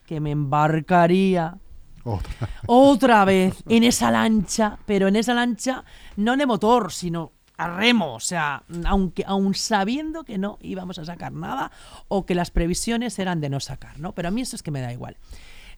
que 0.06 0.20
me 0.20 0.30
embarcaría 0.30 1.58
Otra. 2.04 2.50
otra 2.68 3.26
vez 3.26 3.64
en 3.68 3.84
esa 3.84 4.12
lancha, 4.12 4.78
pero 4.86 5.08
en 5.08 5.16
esa 5.16 5.34
lancha 5.34 5.84
no 6.18 6.38
de 6.38 6.46
motor, 6.46 6.92
sino 6.92 7.32
a 7.58 7.68
remo, 7.68 8.14
o 8.14 8.20
sea, 8.20 8.62
aunque 8.86 9.24
aun 9.26 9.56
sabiendo 9.56 10.24
que 10.24 10.38
no 10.38 10.60
íbamos 10.62 11.00
a 11.00 11.06
sacar 11.06 11.32
nada 11.32 11.72
o 12.10 12.28
que 12.28 12.36
las 12.36 12.52
previsiones 12.52 13.18
eran 13.18 13.42
de 13.42 13.50
no 13.50 13.60
sacar, 13.60 14.00
¿no? 14.00 14.14
Pero 14.14 14.28
a 14.28 14.32
mí 14.32 14.42
eso 14.42 14.56
es 14.56 14.62
que 14.62 14.72
me 14.72 14.82
da 14.82 14.94
igual. 14.94 15.18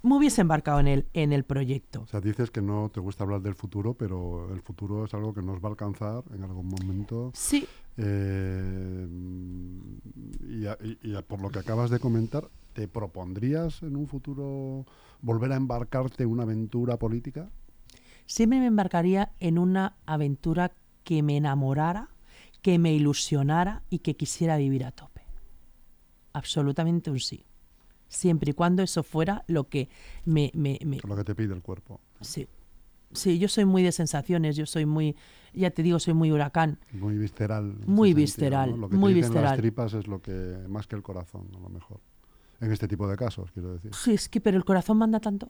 Me 0.05 0.15
hubiese 0.17 0.41
embarcado 0.41 0.79
en 0.79 0.87
el 0.87 1.05
en 1.13 1.33
el 1.33 1.43
proyecto. 1.43 2.01
O 2.03 2.07
sea, 2.07 2.21
dices 2.21 2.51
que 2.51 2.61
no 2.61 2.89
te 2.93 2.99
gusta 2.99 3.23
hablar 3.23 3.41
del 3.41 3.55
futuro, 3.55 3.95
pero 3.95 4.53
el 4.53 4.61
futuro 4.61 5.05
es 5.05 5.13
algo 5.13 5.33
que 5.33 5.41
nos 5.41 5.57
va 5.59 5.69
a 5.69 5.71
alcanzar 5.71 6.23
en 6.33 6.43
algún 6.43 6.67
momento. 6.67 7.31
Sí, 7.33 7.67
Eh, 7.97 9.07
y, 10.49 10.65
a- 10.67 10.77
y- 10.83 10.97
y 11.01 11.15
a- 11.15 11.21
por 11.21 11.41
lo 11.41 11.49
que 11.49 11.59
acabas 11.59 11.89
de 11.89 11.99
comentar, 11.99 12.49
¿te 12.73 12.87
propondrías 12.89 13.81
en 13.83 13.95
un 13.95 14.05
futuro 14.07 14.85
volver 15.21 15.53
a 15.53 15.55
embarcarte 15.55 16.23
en 16.23 16.29
una 16.29 16.43
aventura 16.43 16.97
política? 16.97 17.49
siempre 18.27 18.59
me 18.59 18.65
embarcaría 18.65 19.31
en 19.39 19.57
una 19.59 19.95
aventura 20.05 20.71
que 21.03 21.21
me 21.23 21.37
enamorara, 21.37 22.09
que 22.63 22.79
me 22.79 22.91
ilusionara 22.93 23.83
y 23.89 23.99
que 23.99 24.15
quisiera 24.15 24.57
vivir 24.57 24.83
a 24.83 24.91
tope. 24.91 25.21
Absolutamente 26.33 27.11
un 27.11 27.19
sí. 27.19 27.45
Siempre 28.15 28.51
y 28.51 28.53
cuando 28.53 28.81
eso 28.81 29.03
fuera 29.03 29.43
lo 29.47 29.67
que 29.67 29.89
me, 30.23 30.51
me- 30.55 30.79
me- 30.85 30.99
Lo 31.05 31.15
que 31.17 31.23
te 31.25 31.35
pide 31.35 31.53
el 31.53 31.61
cuerpo. 31.61 31.99
Sí. 32.21 32.47
Sí, 33.11 33.39
yo 33.39 33.47
soy 33.47 33.65
muy 33.65 33.83
de 33.83 33.91
sensaciones, 33.91 34.55
yo 34.55 34.65
soy 34.65 34.85
muy, 34.85 35.15
ya 35.53 35.69
te 35.71 35.83
digo, 35.83 35.99
soy 35.99 36.13
muy 36.13 36.31
huracán. 36.31 36.79
Muy 36.91 37.17
visceral. 37.17 37.65
Muy 37.85 38.09
sentido, 38.09 38.15
visceral, 38.15 38.71
¿no? 38.71 38.77
Lo 38.77 38.89
que 38.89 38.97
muy 38.97 39.11
te 39.13 39.15
dicen 39.17 39.33
las 39.43 39.57
tripas 39.57 39.93
es 39.93 40.07
lo 40.07 40.21
que, 40.21 40.57
más 40.67 40.87
que 40.87 40.95
el 40.95 41.03
corazón, 41.03 41.47
a 41.55 41.59
lo 41.59 41.69
mejor. 41.69 41.99
En 42.61 42.71
este 42.71 42.87
tipo 42.87 43.07
de 43.07 43.15
casos, 43.17 43.51
quiero 43.51 43.73
decir. 43.73 43.93
Sí, 43.93 44.13
es 44.13 44.27
que, 44.29 44.39
pero 44.41 44.57
el 44.57 44.65
corazón 44.65 44.97
manda 44.97 45.19
tanto. 45.19 45.49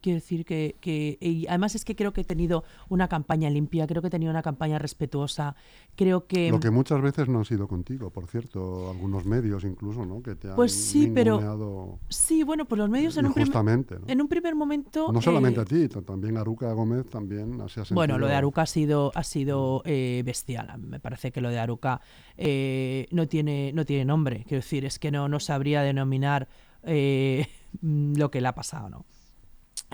Quiero 0.00 0.16
decir 0.16 0.44
que, 0.44 0.76
que 0.80 1.18
y 1.20 1.46
además 1.46 1.74
es 1.74 1.84
que 1.84 1.94
creo 1.94 2.12
que 2.12 2.22
he 2.22 2.24
tenido 2.24 2.64
una 2.88 3.08
campaña 3.08 3.50
limpia, 3.50 3.86
creo 3.86 4.02
que 4.02 4.08
he 4.08 4.10
tenido 4.10 4.30
una 4.30 4.42
campaña 4.42 4.78
respetuosa, 4.78 5.56
creo 5.96 6.26
que... 6.26 6.50
Lo 6.50 6.60
que 6.60 6.70
muchas 6.70 7.00
veces 7.02 7.28
no 7.28 7.38
han 7.38 7.44
sido 7.44 7.68
contigo, 7.68 8.10
por 8.10 8.26
cierto, 8.26 8.90
algunos 8.90 9.24
medios 9.24 9.64
incluso, 9.64 10.04
¿no? 10.04 10.22
Que 10.22 10.36
te 10.36 10.48
han 10.48 10.56
Pues 10.56 10.72
sí, 10.72 11.10
pero 11.14 11.98
Sí, 12.08 12.42
bueno, 12.42 12.64
pues 12.64 12.78
los 12.78 12.90
medios 12.90 13.16
en 13.16 13.26
un, 13.26 13.32
primer, 13.32 13.48
injustamente, 13.48 13.96
¿no? 13.98 14.06
en 14.06 14.20
un 14.20 14.28
primer 14.28 14.54
momento... 14.54 15.12
No 15.12 15.20
solamente 15.20 15.60
eh, 15.60 15.62
a 15.62 15.66
ti, 15.66 15.88
también 15.88 16.36
a 16.36 16.40
Aruca 16.40 16.72
Gómez 16.72 17.08
también 17.08 17.56
se 17.68 17.80
ha 17.80 17.84
sentido... 17.84 17.94
Bueno, 17.94 18.18
lo 18.18 18.26
de 18.26 18.34
Aruca 18.34 18.62
ha 18.62 18.66
sido, 18.66 19.12
ha 19.14 19.24
sido 19.24 19.82
eh, 19.84 20.22
bestial. 20.24 20.78
Me 20.78 21.00
parece 21.00 21.32
que 21.32 21.40
lo 21.40 21.50
de 21.50 21.58
Aruca 21.58 22.00
eh, 22.36 23.06
no, 23.10 23.28
tiene, 23.28 23.72
no 23.72 23.84
tiene 23.84 24.04
nombre. 24.04 24.44
Quiero 24.46 24.62
decir, 24.62 24.84
es 24.84 24.98
que 24.98 25.10
no, 25.10 25.28
no 25.28 25.40
sabría 25.40 25.82
denominar 25.82 26.48
eh, 26.82 27.46
lo 27.82 28.30
que 28.30 28.40
le 28.40 28.48
ha 28.48 28.54
pasado, 28.54 28.88
¿no? 28.88 29.04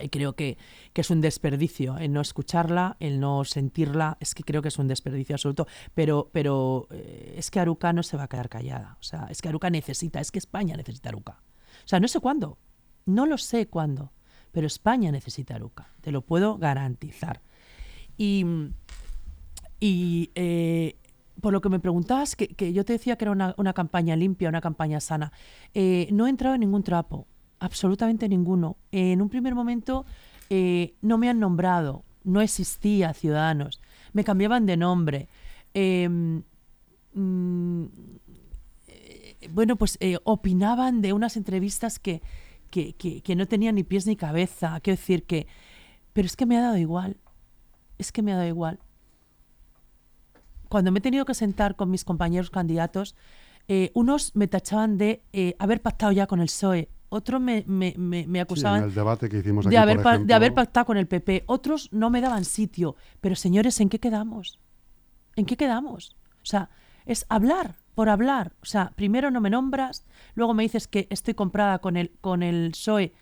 Y 0.03 0.09
creo 0.09 0.35
que, 0.35 0.59
que 0.93 1.01
es 1.01 1.11
un 1.11 1.21
desperdicio 1.21 1.99
el 1.99 2.13
no 2.13 2.21
escucharla, 2.21 2.97
el 3.01 3.21
no 3.21 3.45
sentirla, 3.45 4.17
es 4.21 4.35
que 4.35 4.43
creo 4.43 4.63
que 4.63 4.69
es 4.69 4.79
un 4.79 4.89
desperdicio 4.89 5.35
absoluto, 5.35 5.67
pero, 5.95 6.31
pero 6.33 6.87
eh, 6.91 7.35
es 7.37 7.51
que 7.51 7.61
Aruca 7.61 7.93
no 7.93 8.03
se 8.03 8.17
va 8.17 8.25
a 8.25 8.29
quedar 8.29 8.49
callada, 8.49 8.97
o 9.01 9.03
sea, 9.03 9.29
es 9.31 9.41
que 9.41 9.49
Aruca 9.49 9.71
necesita, 9.71 10.21
es 10.21 10.31
que 10.31 10.39
España 10.39 10.77
necesita 10.77 11.09
Aruca. 11.09 11.43
O 11.85 11.89
sea, 11.89 12.01
no 12.01 12.09
sé 12.09 12.21
cuándo, 12.21 12.59
no 13.07 13.27
lo 13.27 13.39
sé 13.39 13.67
cuándo, 13.69 14.13
pero 14.53 14.67
España 14.67 15.11
necesita 15.11 15.55
Aruca, 15.55 15.91
te 16.01 16.13
lo 16.13 16.23
puedo 16.23 16.59
garantizar. 16.59 17.43
Y, 18.17 18.45
y 19.81 20.31
eh, 20.35 20.97
por 21.41 21.53
lo 21.53 21.61
que 21.61 21.69
me 21.69 21.81
preguntabas, 21.81 22.37
que, 22.37 22.49
que 22.49 22.73
yo 22.73 22.85
te 22.85 22.95
decía 22.95 23.17
que 23.17 23.25
era 23.25 23.33
una, 23.33 23.55
una 23.59 23.73
campaña 23.73 24.17
limpia, 24.17 24.49
una 24.49 24.61
campaña 24.61 25.01
sana, 25.01 25.33
eh, 25.75 26.09
no 26.13 26.27
he 26.27 26.31
entrado 26.31 26.55
en 26.55 26.61
ningún 26.61 26.83
trapo, 26.83 27.27
absolutamente 27.59 28.29
ninguno. 28.29 28.77
en 28.93 29.21
un 29.23 29.29
primer 29.29 29.55
momento 29.55 30.05
eh, 30.51 30.95
no 31.03 31.19
me 31.19 31.29
han 31.29 31.41
nombrado, 31.41 32.05
no 32.25 32.41
existía 32.41 33.13
Ciudadanos, 33.15 33.81
me 34.13 34.25
cambiaban 34.25 34.67
de 34.67 34.77
nombre. 34.77 35.29
em, 35.75 36.43
mm, 37.15 37.85
eh, 38.89 39.37
bueno, 39.51 39.77
pues 39.77 39.97
eh, 40.01 40.19
opinaban 40.25 41.03
de 41.03 41.13
unas 41.13 41.37
entrevistas 41.37 41.99
que, 41.99 42.23
que, 42.71 42.95
que- 42.95 43.23
que 43.23 43.37
no 43.37 43.47
tenían 43.47 43.75
ni 43.75 43.83
pies 43.85 44.07
ni 44.07 44.17
cabeza. 44.17 44.79
Quiero 44.81 44.97
decir 44.99 45.25
que... 45.25 45.47
Pero 46.13 46.27
es 46.27 46.37
que 46.37 46.47
me 46.47 46.57
ha 46.57 46.63
dado 46.63 46.79
igual. 46.79 47.17
Es 47.99 48.11
que 48.13 48.23
me 48.23 48.33
ha 48.33 48.37
dado 48.37 48.49
igual. 48.49 48.79
Cuando 50.69 50.91
me 50.93 50.99
he 50.99 51.03
tenido 51.03 51.25
que 51.25 51.35
sentar 51.35 51.77
con 51.77 51.91
mis 51.91 52.05
compañeros 52.05 52.51
candidatos, 52.51 53.15
unos 53.95 54.35
me 54.35 54.49
tachaban 54.49 54.97
de 54.99 55.23
haber 55.59 55.83
pactado 55.83 56.13
ya 56.13 56.27
con 56.27 56.41
el 56.41 56.47
PSOE, 56.47 56.89
otros 57.09 57.41
me, 57.41 57.65
me, 57.67 57.95
me- 57.97 58.27
me 58.27 58.39
Sí, 58.39 58.41
acusaban 58.41 58.83
en 58.83 58.85
el 58.85 58.95
debate 58.95 59.29
que 59.29 59.39
hicimos 59.39 59.67
aquí, 59.67 59.75
de 59.75 59.79
haber, 59.79 60.03
por 60.03 60.21
de 60.27 60.35
haber 60.35 60.55
pactado 60.55 60.87
con 60.87 60.97
el 60.97 61.07
PP. 61.07 61.45
Otros 61.47 61.89
no 61.93 62.11
me 62.11 62.21
daban 62.21 62.45
sitio. 62.45 62.97
Pero 63.21 63.37
señores, 63.37 63.81
¿en 63.81 63.89
qué 63.89 63.99
quedamos? 64.01 64.61
¿En 65.37 65.47
qué 65.47 65.57
quedamos? 65.57 66.17
O 66.43 66.47
sea, 66.47 66.71
es 67.07 67.27
hablar 67.29 67.77
por 67.95 68.09
hablar. 68.09 68.55
O 68.63 68.67
sea, 68.67 68.93
primero 68.97 69.31
no 69.31 69.41
me 69.41 69.51
nombras, 69.51 70.05
luego 70.35 70.55
me 70.55 70.63
dices 70.65 70.89
que 70.89 71.07
estoy 71.11 71.35
comprada 71.35 71.79
con 71.81 71.97
el, 71.97 72.13
con 72.21 72.43
el 72.43 72.71
PSOE. 72.73 73.13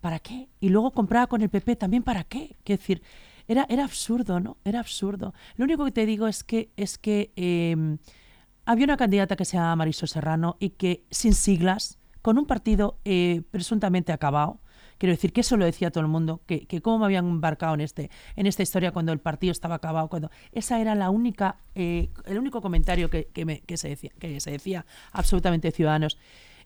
¿Para 0.00 0.18
qué? 0.18 0.48
Y 0.60 0.70
luego 0.70 0.92
comprada 0.92 1.26
con 1.26 1.42
el 1.42 1.50
PP 1.50 1.76
también 1.76 2.02
para 2.02 2.24
qué? 2.24 2.56
Quiero 2.64 2.80
decir, 2.80 3.02
era, 3.48 3.66
era 3.68 3.84
absurdo, 3.84 4.40
¿no? 4.40 4.56
Era 4.64 4.80
absurdo. 4.80 5.34
Lo 5.56 5.64
único 5.66 5.84
que 5.84 5.92
te 5.92 6.06
digo 6.06 6.26
es 6.26 6.42
que, 6.44 6.72
es 6.76 6.96
que 6.98 7.32
eh, 7.36 7.76
había 8.64 8.84
una 8.86 8.96
candidata 8.96 9.36
que 9.36 9.44
se 9.44 9.56
llama 9.58 9.76
Marisol 9.76 10.08
Serrano 10.08 10.56
y 10.60 10.70
que 10.70 11.04
sin 11.10 11.34
siglas, 11.34 11.99
con 12.22 12.38
un 12.38 12.46
partido 12.46 12.98
eh, 13.04 13.42
presuntamente 13.50 14.12
acabado, 14.12 14.60
quiero 15.00 15.14
decir 15.14 15.32
que 15.32 15.40
eso 15.40 15.56
lo 15.56 15.64
decía 15.64 15.90
todo 15.90 16.02
el 16.02 16.10
mundo, 16.10 16.42
que, 16.46 16.66
que 16.66 16.82
cómo 16.82 16.98
me 16.98 17.04
habían 17.06 17.26
embarcado 17.26 17.74
en, 17.74 17.80
este, 17.80 18.10
en 18.36 18.46
esta 18.46 18.62
historia 18.62 18.92
cuando 18.92 19.12
el 19.12 19.18
partido 19.18 19.50
estaba 19.50 19.76
acabado, 19.76 20.08
cuando 20.08 20.30
esa 20.52 20.78
era 20.78 20.94
la 20.94 21.08
única, 21.08 21.56
eh, 21.74 22.10
el 22.26 22.38
único 22.38 22.60
comentario 22.60 23.08
que, 23.08 23.28
que 23.28 23.76
se 23.78 23.88
decía, 23.88 24.10
que 24.18 24.38
se 24.40 24.50
decía 24.50 24.84
absolutamente 25.12 25.72
Ciudadanos. 25.72 26.18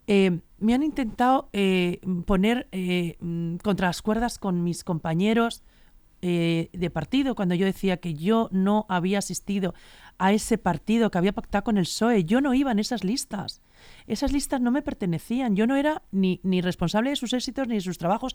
Eh, 0.09 0.41
me 0.59 0.75
han 0.75 0.83
intentado 0.83 1.49
eh, 1.53 2.01
poner 2.27 2.69
contra 3.63 3.87
las 3.87 4.03
cuerdas 4.03 4.39
con 4.39 4.65
mis 4.65 4.85
compañeros 4.85 5.63
de 6.21 6.91
partido 6.91 7.35
cuando 7.35 7.55
yo 7.55 7.67
decía 7.67 7.99
que 7.99 8.15
yo 8.15 8.49
no 8.51 8.87
había 8.89 9.19
asistido 9.19 9.75
a 10.17 10.33
ese 10.33 10.57
partido 10.57 11.11
que 11.11 11.19
había 11.19 11.35
pactado 11.35 11.65
con 11.65 11.77
el 11.77 11.85
PSOE. 11.85 12.25
Yo 12.25 12.41
no 12.41 12.55
iba 12.55 12.73
en 12.73 12.79
esas 12.79 13.05
listas. 13.05 13.61
Esas 14.07 14.33
listas 14.33 14.61
no 14.61 14.71
me 14.71 14.83
pertenecían. 14.83 15.57
Yo 15.57 15.67
no 15.67 15.77
era 15.77 16.03
ni, 16.11 16.41
ni 16.43 16.61
responsable 16.61 17.11
de 17.11 17.17
sus 17.17 17.33
éxitos 17.33 17.69
ni 17.69 17.77
de 17.77 17.81
sus 17.81 17.99
trabajos, 17.99 18.35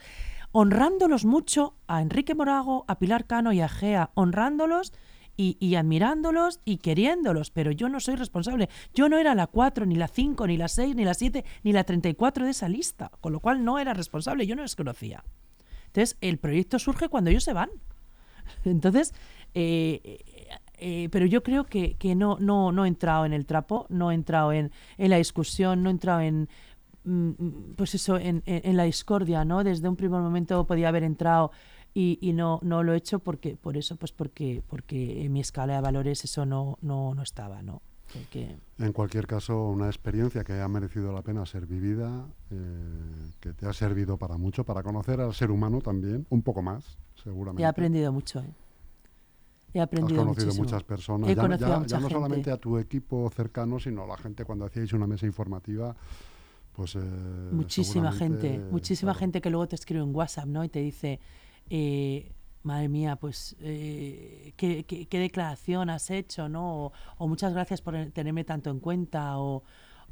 honrándolos 0.51 1.25
mucho 1.25 1.75
a 1.87 2.01
Enrique 2.01 2.35
Morago, 2.35 2.85
a 2.87 2.99
Pilar 2.99 3.25
Cano 3.25 3.51
y 3.53 3.61
a 3.61 3.69
Gea, 3.69 4.11
honrándolos 4.15 4.93
y, 5.37 5.57
y 5.59 5.75
admirándolos 5.75 6.59
y 6.65 6.77
queriéndolos, 6.77 7.51
pero 7.51 7.71
yo 7.71 7.87
no 7.87 7.99
soy 7.99 8.15
responsable. 8.15 8.69
Yo 8.93 9.07
no 9.07 9.17
era 9.17 9.35
la 9.35 9.47
4, 9.47 9.85
ni 9.85 9.95
la 9.95 10.07
5, 10.07 10.47
ni 10.47 10.57
la 10.57 10.67
6, 10.67 10.95
ni 10.95 11.05
la 11.05 11.13
7, 11.13 11.45
ni 11.63 11.71
la 11.71 11.83
34 11.83 12.45
de 12.45 12.51
esa 12.51 12.67
lista, 12.67 13.11
con 13.21 13.31
lo 13.31 13.39
cual 13.39 13.63
no 13.63 13.79
era 13.79 13.93
responsable, 13.93 14.45
yo 14.45 14.55
no 14.55 14.63
les 14.63 14.75
conocía. 14.75 15.23
Entonces, 15.87 16.17
el 16.21 16.37
proyecto 16.37 16.77
surge 16.77 17.09
cuando 17.09 17.29
ellos 17.29 17.43
se 17.43 17.53
van. 17.53 17.69
Entonces, 18.65 19.13
eh, 19.53 20.19
eh, 20.79 21.09
pero 21.11 21.25
yo 21.25 21.43
creo 21.43 21.65
que, 21.65 21.95
que 21.95 22.15
no, 22.15 22.37
no, 22.39 22.71
no 22.71 22.85
he 22.85 22.87
entrado 22.87 23.25
en 23.25 23.33
el 23.33 23.45
trapo, 23.45 23.85
no 23.89 24.11
he 24.11 24.15
entrado 24.15 24.51
en, 24.53 24.71
en 24.97 25.09
la 25.09 25.17
discusión, 25.17 25.83
no 25.83 25.89
he 25.89 25.91
entrado 25.91 26.21
en 26.21 26.47
mm, 27.03 27.29
mm, 27.37 27.73
pues 27.75 27.95
eso, 27.95 28.17
en, 28.17 28.43
en- 28.45 28.61
en 28.63 28.77
la 28.77 28.83
discordia, 28.83 29.45
¿no? 29.45 29.63
Desde 29.63 29.87
un 29.87 29.95
primer 29.95 30.21
momento 30.21 30.65
podía 30.65 30.89
haber 30.89 31.03
entrado 31.03 31.51
y, 31.93 32.17
y 32.21 32.33
no, 32.33 32.59
no 32.61 32.83
lo 32.83 32.93
he 32.93 32.97
hecho 32.97 33.19
porque, 33.19 33.55
por 33.55 33.75
eso, 33.77 33.95
pues 33.95 34.11
porque, 34.11 34.61
porque 34.67 35.23
en 35.25 35.33
mi 35.33 35.39
escala 35.41 35.75
de 35.75 35.81
valores 35.81 36.23
eso 36.23 36.45
no, 36.45 36.77
no, 36.81 37.13
no 37.15 37.23
estaba, 37.23 37.61
¿no? 37.61 37.81
Porque- 38.13 38.57
En 38.79 38.91
cualquier 38.91 39.27
caso, 39.27 39.67
una 39.69 39.85
experiencia 39.87 40.43
que 40.43 40.59
ha 40.59 40.67
merecido 40.67 41.13
la 41.13 41.21
pena 41.21 41.45
ser 41.45 41.65
vivida, 41.67 42.25
eh, 42.51 43.31
que 43.39 43.53
te 43.53 43.67
ha 43.67 43.73
servido 43.73 44.17
para 44.17 44.37
mucho, 44.37 44.63
para 44.63 44.81
conocer 44.83 45.19
al 45.21 45.33
ser 45.33 45.51
humano 45.51 45.79
también, 45.79 46.25
un 46.29 46.41
poco 46.41 46.61
más, 46.61 46.97
seguramente. 47.23 47.63
he 47.63 47.65
aprendido 47.67 48.11
mucho, 48.11 48.39
¿eh? 48.39 48.49
He 49.73 49.79
Has 49.81 49.87
conocido 49.89 50.25
muchísimo. 50.25 50.63
muchas 50.63 50.83
personas, 50.83 51.29
He 51.29 51.35
ya, 51.35 51.41
conocido 51.41 51.67
ya- 51.69 51.75
a 51.75 51.79
mucha 51.79 51.89
ya 51.89 51.97
no 51.99 52.07
gente. 52.09 52.13
solamente 52.15 52.51
a 52.51 52.57
tu 52.57 52.77
equipo 52.77 53.29
cercano, 53.29 53.79
sino 53.79 54.03
a 54.03 54.07
la 54.07 54.17
gente 54.17 54.43
cuando 54.45 54.65
hacíais 54.65 54.91
una 54.93 55.05
mesa 55.07 55.25
informativa, 55.25 55.95
pues... 56.75 56.95
eh, 56.95 56.99
muchísima 57.51 58.11
gente, 58.11 58.65
muchísima 58.71 59.11
claro. 59.11 59.19
gente 59.19 59.41
que 59.41 59.49
luego 59.49 59.67
te 59.67 59.75
escribe 59.75 60.03
en 60.03 60.15
WhatsApp, 60.15 60.45
¿no? 60.47 60.63
Y 60.63 60.69
te 60.69 60.79
dice, 60.79 61.19
eh, 61.69 62.31
madre 62.63 62.89
mía, 62.89 63.15
pues 63.17 63.55
eh, 63.59 64.53
¿qué, 64.57 64.83
qué, 64.85 65.05
qué 65.07 65.19
declaración 65.19 65.89
has 65.89 66.09
hecho, 66.09 66.49
¿no? 66.49 66.85
O, 66.85 66.91
o 67.17 67.27
muchas 67.27 67.53
gracias 67.53 67.81
por 67.81 67.93
tenerme 68.11 68.43
tanto 68.43 68.69
en 68.71 68.79
cuenta, 68.79 69.37
o, 69.39 69.63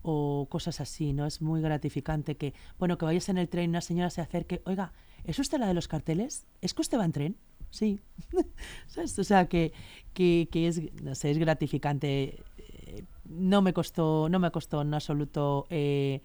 o 0.04 0.48
cosas 0.50 0.80
así, 0.82 1.13
¿no? 1.13 1.26
Es 1.26 1.41
muy 1.41 1.62
gratificante 1.62 2.38
que, 2.38 2.54
bueno, 2.78 2.98
que 2.98 3.06
vayas 3.06 3.28
en 3.30 3.38
el 3.39 3.50
tren 3.50 3.65
y 3.65 3.70
una 3.70 3.82
señora 3.82 4.10
se 4.12 4.22
acerque, 4.22 4.62
oiga, 4.65 4.93
¿es 5.24 5.39
usted 5.39 5.58
la 5.60 5.67
de 5.67 5.74
los 5.74 5.88
carteles? 5.88 6.46
¿Es 6.62 6.74
que 6.76 6.82
usted 6.84 6.98
va 7.00 7.06
en 7.06 7.12
tren? 7.12 7.38
Sí. 7.77 7.99
¿Sabes? 8.87 9.17
O 9.19 9.23
sea, 9.23 9.47
que, 9.47 9.71
que, 10.13 10.47
que 10.51 10.67
es, 10.67 10.81
no 11.03 11.13
sé, 11.15 11.31
es 11.31 11.37
gratificante. 11.37 12.39
Eh, 12.57 13.03
No 13.25 13.61
me 13.61 13.73
costó, 13.73 14.29
no 14.29 14.39
me 14.39 14.49
costó 14.51 14.81
en 14.81 14.93
absoluto 14.93 15.65
eh, 15.69 16.21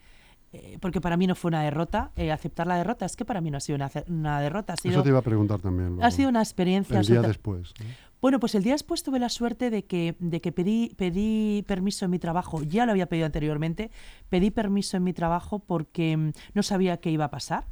eh, 0.52 0.78
porque 0.80 1.00
para 1.00 1.16
mí 1.16 1.26
no 1.26 1.34
fue 1.34 1.48
una 1.48 1.62
derrota. 1.62 2.12
eh, 2.16 2.30
aceptar 2.30 2.66
la 2.66 2.76
derrota 2.76 3.04
es 3.06 3.16
que 3.16 3.24
para 3.24 3.40
mí 3.40 3.50
no 3.50 3.56
ha 3.56 3.60
sido 3.60 3.76
una, 3.76 3.90
una 4.08 4.40
derrota. 4.40 4.74
Ha 4.74 4.76
sido, 4.76 4.94
Eso 4.94 5.02
te 5.02 5.08
iba 5.08 5.18
a 5.18 5.22
preguntar 5.22 5.60
también. 5.60 5.88
luego. 5.90 6.04
ha 6.04 6.10
sido 6.10 6.28
una 6.28 6.40
experiencia. 6.40 7.00
El 7.00 7.06
día 7.06 7.22
después. 7.22 7.72
¿no? 7.80 7.86
Bueno, 8.20 8.38
pues 8.38 8.54
el 8.54 8.62
día 8.62 8.74
después 8.74 9.02
tuve 9.02 9.18
la 9.18 9.28
suerte 9.28 9.68
de 9.70 9.84
que, 9.84 10.14
de 10.20 10.40
que 10.40 10.52
pedí, 10.52 10.94
pedí 10.96 11.64
permiso 11.66 12.04
en 12.04 12.12
mi 12.12 12.18
trabajo. 12.20 12.62
Ya 12.62 12.86
lo 12.86 12.92
había 12.92 13.06
pedido 13.06 13.26
anteriormente. 13.26 13.90
Pedí 14.28 14.50
permiso 14.52 14.96
en 14.96 15.02
mi 15.04 15.12
trabajo 15.12 15.58
porque 15.58 16.16
mm, 16.16 16.32
no 16.54 16.62
sabía 16.62 16.98
qué 16.98 17.10
iba 17.10 17.24
a 17.24 17.30
pasar 17.30 17.64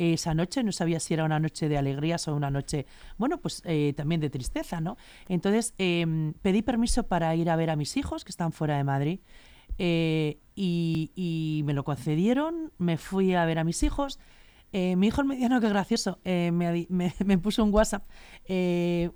esa 0.00 0.34
noche. 0.34 0.62
No 0.64 0.72
sabía 0.72 0.98
si 1.00 1.14
era 1.14 1.24
una 1.24 1.38
noche 1.38 1.68
de 1.68 1.76
alegrías 1.78 2.26
o 2.28 2.34
una 2.34 2.50
noche, 2.50 2.86
bueno, 3.18 3.38
pues 3.40 3.62
eh, 3.64 3.92
también 3.96 4.20
de 4.20 4.30
tristeza, 4.30 4.80
¿no? 4.80 4.96
Entonces 5.28 5.74
em, 5.78 6.32
pedí 6.42 6.62
permiso 6.62 7.04
para 7.06 7.34
ir 7.36 7.50
a 7.50 7.56
ver 7.56 7.70
a 7.70 7.76
mis 7.76 7.96
hijos 7.96 8.24
que 8.24 8.30
están 8.30 8.52
fuera 8.52 8.76
de 8.76 8.84
Madrid. 8.84 9.20
eh, 9.78 10.38
y, 10.54 11.62
me 11.64 11.72
lo 11.72 11.84
concedieron, 11.84 12.72
me 12.78 12.98
fui 12.98 13.34
a 13.34 13.44
ver 13.46 13.58
a 13.58 13.64
mis 13.64 13.82
hijos. 13.82 14.18
Eh, 14.72 14.94
mi 14.96 15.08
hijo 15.08 15.20
el 15.22 15.26
mediano, 15.26 15.60
qué 15.60 15.68
gracioso, 15.68 16.18
me, 16.24 16.86
me- 17.24 17.38
puso 17.38 17.64
un 17.64 17.72
WhatsApp. 17.74 18.04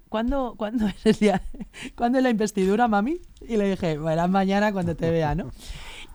¿cuándo, 0.08 0.54
¿Cuándo 0.56 0.86
es 0.88 1.04
el 1.06 1.14
día? 1.14 1.42
¿Cuándo 1.96 2.18
es 2.18 2.24
la 2.24 2.30
investidura, 2.30 2.88
mami? 2.88 3.20
Y 3.46 3.56
le 3.56 3.70
dije, 3.70 3.98
bueno, 3.98 4.26
mañana 4.28 4.72
cuando 4.72 4.96
te 4.96 5.10
vea, 5.10 5.34
¿no? 5.34 5.50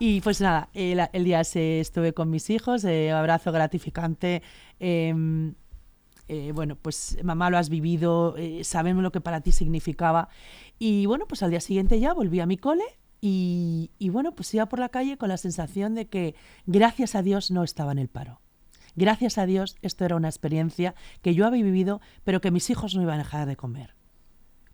Y 0.02 0.22
pues 0.22 0.40
nada, 0.40 0.70
el, 0.72 1.24
día 1.24 1.42
ese 1.42 1.78
estuve 1.78 2.14
con 2.14 2.30
mis 2.30 2.48
hijos, 2.48 2.84
eh, 2.86 3.12
abrazo 3.12 3.52
gratificante. 3.52 4.42
em, 4.78 5.54
eh, 6.26 6.52
bueno, 6.54 6.76
pues 6.76 7.18
mamá 7.22 7.50
lo 7.50 7.58
has 7.58 7.68
vivido, 7.68 8.34
eh, 8.38 8.64
sabemos 8.64 9.02
lo 9.02 9.12
que 9.12 9.20
para 9.20 9.42
ti 9.42 9.52
significaba. 9.52 10.30
Y 10.78 11.04
bueno, 11.04 11.26
pues 11.28 11.42
al 11.42 11.50
día 11.50 11.60
siguiente 11.60 12.00
ya 12.00 12.14
volví 12.14 12.40
a 12.40 12.46
mi 12.46 12.56
cole 12.56 12.84
y, 13.20 13.90
bueno, 14.10 14.34
pues 14.34 14.54
iba 14.54 14.64
por 14.66 14.78
la 14.78 14.88
calle 14.88 15.18
con 15.18 15.28
la 15.28 15.36
sensación 15.36 15.94
de 15.94 16.08
que 16.08 16.34
gracias 16.64 17.14
a 17.14 17.22
Dios 17.22 17.50
no 17.50 17.62
estaba 17.62 17.92
en 17.92 17.98
el 17.98 18.08
paro. 18.08 18.40
Gracias 18.96 19.36
a 19.36 19.44
Dios 19.44 19.76
esto 19.82 20.06
era 20.06 20.16
una 20.16 20.28
experiencia 20.28 20.94
que 21.20 21.34
yo 21.34 21.46
había 21.46 21.62
vivido, 21.62 22.00
pero 22.24 22.40
que 22.40 22.50
mis 22.50 22.70
hijos 22.70 22.94
no 22.94 23.02
iban 23.02 23.16
a 23.16 23.24
dejar 23.24 23.46
de 23.46 23.56
comer. 23.56 23.94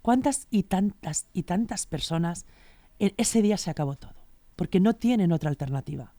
¿Cuántas 0.02 0.46
y 0.50 0.64
tantas 0.64 1.26
y 1.32 1.42
tantas 1.42 1.86
personas 1.86 2.46
en 3.00 3.12
ese 3.16 3.42
día 3.42 3.56
se 3.56 3.70
acabó 3.70 3.96
todo? 3.96 4.15
Porque 4.56 4.80
no 4.80 4.94
tienen 4.94 5.32
otra 5.32 5.50
alternativa, 5.50 6.12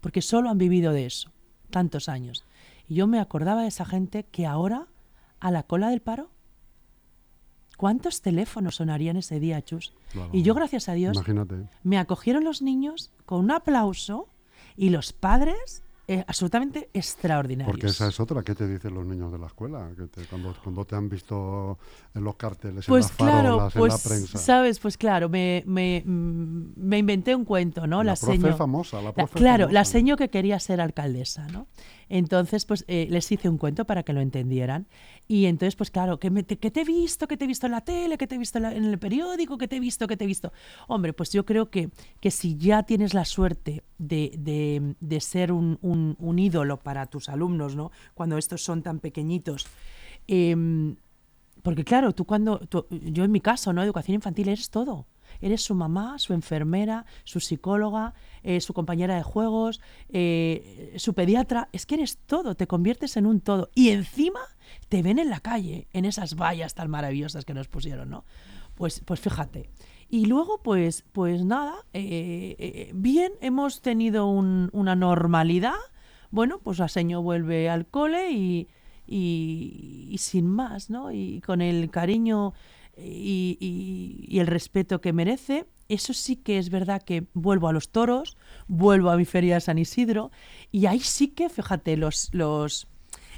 porque 0.00 0.22
solo 0.22 0.50
han 0.50 0.58
vivido 0.58 0.92
de 0.92 1.06
eso 1.06 1.30
tantos 1.72 2.08
años. 2.08 2.44
Y 2.88 2.94
yo 2.94 3.08
me 3.08 3.18
acordaba 3.18 3.62
de 3.62 3.68
esa 3.68 3.84
gente 3.84 4.24
que 4.24 4.46
ahora, 4.46 4.86
a 5.40 5.50
la 5.50 5.64
cola 5.64 5.88
del 5.88 6.00
paro, 6.00 6.30
¿cuántos 7.76 8.20
teléfonos 8.20 8.76
sonarían 8.76 9.16
ese 9.16 9.40
día, 9.40 9.60
Chus? 9.62 9.92
Claro. 10.12 10.30
Y 10.32 10.42
yo, 10.42 10.54
gracias 10.54 10.88
a 10.88 10.92
Dios, 10.92 11.16
Imagínate. 11.16 11.68
me 11.82 11.98
acogieron 11.98 12.44
los 12.44 12.62
niños 12.62 13.10
con 13.26 13.40
un 13.40 13.50
aplauso 13.50 14.28
y 14.76 14.90
los 14.90 15.12
padres 15.12 15.81
eh, 16.08 16.24
absolutamente 16.26 16.90
extraordinarios. 16.92 17.70
Porque 17.72 17.86
esa 17.86 18.08
es 18.08 18.18
otra. 18.18 18.42
¿Qué 18.42 18.54
te 18.54 18.66
dicen 18.66 18.92
los 18.94 19.06
niños 19.06 19.30
de 19.32 19.38
la 19.38 19.46
escuela? 19.46 19.90
Que 19.96 20.06
te- 20.08 20.26
cuando, 20.26 20.54
cuando 20.62 20.84
te 20.84 20.96
han 20.96 21.08
visto 21.08 21.78
en 22.14 22.24
los 22.24 22.34
carteles, 22.36 22.86
Pues 22.86 23.06
en 23.06 23.08
las 23.10 23.16
claro, 23.16 23.42
farolas, 23.58 23.72
pues 23.74 23.94
en 23.94 23.98
la 24.10 24.16
prensa. 24.16 24.38
sabes, 24.38 24.78
pues 24.80 24.98
claro, 24.98 25.28
me, 25.28 25.62
me, 25.66 26.02
mm, 26.04 26.72
me 26.76 26.98
inventé 26.98 27.34
un 27.36 27.44
cuento, 27.44 27.86
¿no? 27.86 28.02
La 28.02 28.14
profe 28.16 28.36
seño- 28.38 28.56
famosa, 28.56 28.96
la 28.98 29.04
La- 29.04 29.12
profe 29.12 29.38
claro, 29.38 29.68
la 29.70 29.84
seño 29.84 30.16
que 30.16 30.28
quería 30.28 30.58
ser 30.58 30.80
alcaldesa, 30.80 31.46
¿no? 31.48 31.66
Entonces, 32.08 32.66
pues 32.66 32.84
eh, 32.88 33.06
les 33.08 33.30
hice 33.32 33.48
un 33.48 33.56
cuento 33.56 33.84
para 33.86 34.02
que 34.02 34.12
lo 34.12 34.20
entendieran. 34.20 34.86
Y 35.28 35.46
entonces, 35.46 35.76
pues 35.76 35.90
claro, 35.90 36.18
que, 36.18 36.30
me- 36.30 36.42
te- 36.42 36.58
que 36.58 36.70
te 36.70 36.80
he 36.82 36.84
visto, 36.84 37.26
que 37.28 37.36
te 37.36 37.44
he 37.44 37.48
visto 37.48 37.66
en 37.66 37.72
la 37.72 37.80
tele, 37.80 38.18
que 38.18 38.26
te 38.26 38.34
he 38.34 38.38
visto 38.38 38.58
en, 38.58 38.62
la- 38.62 38.74
en 38.74 38.84
el 38.84 38.98
periódico, 38.98 39.56
que 39.56 39.68
te 39.68 39.76
he 39.76 39.80
visto, 39.80 40.06
que 40.06 40.16
te 40.16 40.24
he 40.24 40.26
visto. 40.26 40.52
Hombre, 40.88 41.12
pues 41.12 41.30
yo 41.32 41.46
creo 41.46 41.70
que, 41.70 41.90
que 42.20 42.30
si 42.30 42.56
ya 42.56 42.82
tienes 42.82 43.14
la 43.14 43.24
suerte 43.24 43.82
de, 43.98 44.32
de- 44.38 44.94
de 45.00 45.20
ser 45.20 45.52
un, 45.52 45.78
un- 45.80 46.16
un 46.18 46.38
ídolo 46.38 46.78
para 46.78 47.06
tus 47.06 47.28
alumnos, 47.28 47.76
¿no? 47.76 47.92
Cuando 48.14 48.36
estos 48.36 48.62
son 48.62 48.82
tan 48.82 48.98
pequeñitos, 48.98 49.66
em, 50.26 50.96
porque 51.62 51.84
claro, 51.84 52.12
tú 52.12 52.24
cuando, 52.24 52.60
yo 52.90 53.24
en 53.24 53.30
mi 53.32 53.40
caso, 53.40 53.72
¿no? 53.72 53.82
Educación 53.82 54.16
infantil 54.16 54.48
eres 54.48 54.70
todo. 54.70 55.06
Eres 55.40 55.62
su 55.62 55.74
mamá, 55.74 56.18
su 56.18 56.34
enfermera, 56.34 57.06
su 57.24 57.40
psicóloga, 57.40 58.12
eh, 58.42 58.60
su 58.60 58.74
compañera 58.74 59.14
de 59.16 59.22
juegos, 59.22 59.80
eh, 60.10 60.92
su 60.98 61.14
pediatra. 61.14 61.68
Es 61.72 61.86
que 61.86 61.94
eres 61.94 62.18
todo, 62.26 62.54
te 62.54 62.66
conviertes 62.66 63.16
en 63.16 63.26
un 63.26 63.40
todo. 63.40 63.70
Y 63.74 63.90
encima 63.90 64.40
te 64.88 65.02
ven 65.02 65.18
en 65.18 65.30
la 65.30 65.40
calle, 65.40 65.88
en 65.92 66.04
esas 66.04 66.34
vallas 66.36 66.74
tan 66.74 66.90
maravillosas 66.90 67.44
que 67.44 67.54
nos 67.54 67.68
pusieron, 67.68 68.10
¿no? 68.10 68.24
Pues, 68.74 69.00
pues 69.04 69.20
fíjate. 69.20 69.70
Y 70.08 70.26
luego, 70.26 70.62
pues, 70.62 71.04
pues 71.12 71.44
nada, 71.44 71.74
eh, 71.92 72.56
eh, 72.58 72.90
bien, 72.94 73.32
hemos 73.40 73.80
tenido 73.80 74.26
un- 74.26 74.68
una 74.72 74.94
normalidad. 74.94 75.74
Bueno, 76.30 76.58
pues 76.58 76.78
la 76.78 76.88
seño 76.88 77.22
vuelve 77.22 77.68
al 77.70 77.86
cole 77.86 78.30
y, 78.32 78.68
y- 79.06 80.08
y 80.10 80.18
sin 80.18 80.46
más, 80.46 80.90
¿no? 80.90 81.12
Y 81.12 81.40
con 81.40 81.60
el 81.60 81.90
cariño 81.90 82.52
y, 82.96 83.56
y- 83.60 84.26
y 84.28 84.38
el 84.40 84.46
respeto 84.46 85.00
que 85.00 85.12
merece. 85.12 85.66
Eso 85.88 86.12
sí 86.14 86.36
que 86.36 86.58
es 86.58 86.70
verdad 86.70 87.02
que 87.02 87.26
vuelvo 87.34 87.68
a 87.68 87.72
los 87.72 87.90
toros, 87.90 88.36
vuelvo 88.68 89.10
a 89.10 89.16
mi 89.16 89.24
feria 89.26 89.54
de 89.56 89.60
San 89.60 89.78
Isidro 89.78 90.30
y 90.70 90.86
ahí 90.86 91.00
sí 91.00 91.28
que, 91.28 91.48
fíjate, 91.50 91.96
los, 91.98 92.30
los 92.32 92.86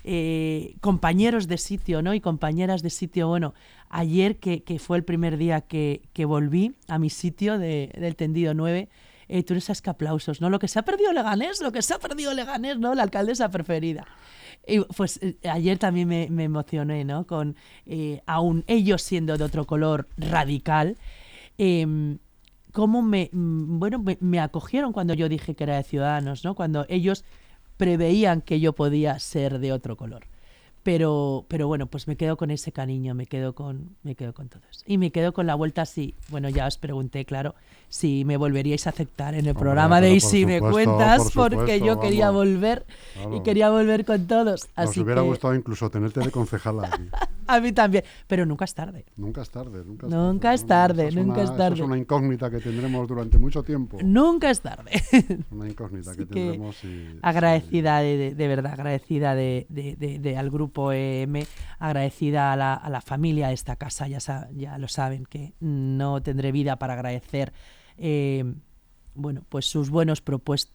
eh, 0.04 0.76
compañeros 0.80 1.48
de 1.48 1.56
sitio, 1.58 2.02
¿no? 2.02 2.12
Y 2.14 2.20
compañeras 2.20 2.82
de 2.82 2.90
sitio, 2.90 3.28
bueno, 3.28 3.54
ayer 3.88 4.36
que, 4.36 4.78
fue 4.78 4.98
el 4.98 5.04
primer 5.04 5.38
día 5.38 5.62
que, 5.62 6.02
volví 6.26 6.74
a 6.88 6.98
mi 6.98 7.08
sitio 7.10 7.58
de- 7.58 7.90
del 7.98 8.14
tendido 8.14 8.52
9, 8.54 8.88
eh, 9.28 9.42
tú 9.42 9.54
eres 9.54 9.80
que 9.80 9.90
aplausos, 9.90 10.40
¿no? 10.42 10.50
Lo 10.50 10.58
que 10.58 10.68
se 10.68 10.78
ha 10.78 10.82
perdido 10.82 11.12
Leganés, 11.12 11.62
lo 11.62 11.72
que 11.72 11.80
se 11.80 11.94
ha 11.94 11.98
perdido 11.98 12.34
Leganés, 12.34 12.78
¿no? 12.78 12.94
La 12.94 13.02
alcaldesa 13.02 13.50
preferida. 13.50 14.06
Y 14.66 14.80
pues 14.80 15.18
eh, 15.22 15.36
ayer 15.48 15.78
también 15.78 16.08
me, 16.08 16.28
me 16.30 16.44
emocioné, 16.44 17.04
¿no? 17.04 17.26
Con 17.26 17.56
eh, 17.86 18.20
aún 18.26 18.64
ellos 18.66 19.00
siendo 19.02 19.36
de 19.38 19.44
otro 19.44 19.64
color 19.66 20.06
radical, 20.18 20.96
em, 21.58 22.18
cómo 22.72 23.00
me, 23.02 23.30
mm, 23.32 23.78
bueno, 23.78 24.04
me 24.20 24.40
acogieron 24.40 24.92
cuando 24.92 25.14
yo 25.14 25.28
dije 25.28 25.54
que 25.54 25.64
era 25.64 25.76
de 25.76 25.82
Ciudadanos, 25.84 26.44
¿no? 26.44 26.54
Cuando 26.54 26.84
ellos 26.88 27.24
preveían 27.76 28.40
que 28.40 28.60
yo 28.60 28.72
podía 28.72 29.18
ser 29.18 29.58
de 29.58 29.72
otro 29.72 29.96
color. 29.96 30.26
Pero, 30.84 31.46
pero 31.48 31.66
bueno, 31.66 31.86
pues 31.86 32.06
me 32.06 32.16
quedo 32.16 32.36
con 32.36 32.50
ese 32.50 32.70
cariño, 32.70 33.14
me 33.14 33.26
quedo 33.26 33.54
con, 33.54 33.96
me 34.02 34.14
quedo 34.14 34.34
con 34.34 34.48
todos. 34.50 34.84
Y 34.86 34.98
me 34.98 35.10
quedo 35.10 35.32
con 35.32 35.46
la 35.46 35.54
vuelta 35.54 35.86
si, 35.86 36.14
bueno, 36.28 36.48
ya 36.50 36.66
os 36.66 36.76
pregunté, 36.76 37.24
claro, 37.24 37.54
si 37.88 38.24
me 38.26 38.36
volveríais 38.36 38.86
a 38.86 38.90
aceptar 38.90 39.32
en 39.34 39.40
el 39.46 39.50
Hombre, 39.50 39.60
programa 39.62 40.00
de 40.02 40.12
Y 40.14 40.20
si 40.20 40.44
me 40.44 40.60
cuentas, 40.60 41.32
por 41.32 41.54
porque 41.54 41.80
yo 41.80 41.98
quería 42.00 42.30
volver 42.30 42.84
y 43.34 43.40
quería 43.42 43.70
volver 43.70 44.04
con 44.04 44.26
todos. 44.26 44.68
Nos 44.76 44.88
Así 44.90 45.00
hubiera 45.00 45.22
que 45.22 45.28
gustado 45.28 45.54
incluso 45.54 45.88
tenerte 45.90 46.20
de 46.20 46.30
concejala 46.30 46.90
a 47.46 47.60
mí 47.60 47.72
también, 47.72 48.04
pero 48.26 48.44
nunca 48.44 48.66
es 48.66 48.74
tarde. 48.74 49.06
Nunca 49.16 49.40
es 49.42 49.50
tarde, 49.50 49.84
nunca 49.86 50.06
es 50.06 50.12
Nunca 50.12 50.48
tarde. 50.48 50.54
es 50.54 50.62
¿no? 50.62 50.68
tarde, 50.68 51.08
Esa 51.08 51.20
nunca 51.20 51.32
una- 51.40 51.42
es 51.44 51.56
tarde. 51.56 51.74
Es 51.76 51.80
una 51.80 51.96
incógnita 51.96 52.50
que 52.50 52.58
tendremos 52.60 53.08
durante 53.08 53.38
mucho 53.38 53.62
tiempo. 53.62 53.96
Nunca 54.04 54.50
es 54.50 54.60
tarde. 54.60 54.90
Una 55.50 55.66
incógnita 55.68 56.10
que 56.12 56.26
que 56.26 56.34
tendremos. 56.34 56.84
y- 56.84 57.18
agradecida 57.22 58.00
de, 58.00 58.16
de- 58.18 58.34
de 58.34 58.48
verdad, 58.48 58.72
agradecida 58.74 59.34
de, 59.34 59.66
de- 59.70 59.96
de- 59.96 60.18
de 60.18 60.36
al 60.36 60.50
grupo 60.50 60.73
EM, 60.92 61.44
agradecida 61.78 62.52
a 62.52 62.56
la, 62.56 62.74
a 62.74 62.90
la 62.90 63.00
familia 63.00 63.48
de 63.48 63.54
esta 63.54 63.76
casa, 63.76 64.08
ya, 64.08 64.18
ya 64.52 64.78
lo 64.78 64.88
saben, 64.88 65.24
que 65.24 65.54
no 65.60 66.22
tendré 66.22 66.52
vida 66.52 66.76
para 66.76 66.94
agradecer 66.94 67.52
eh, 67.96 68.44
bueno, 69.14 69.44
pues 69.48 69.66
sus, 69.66 69.90
buenos 69.90 70.22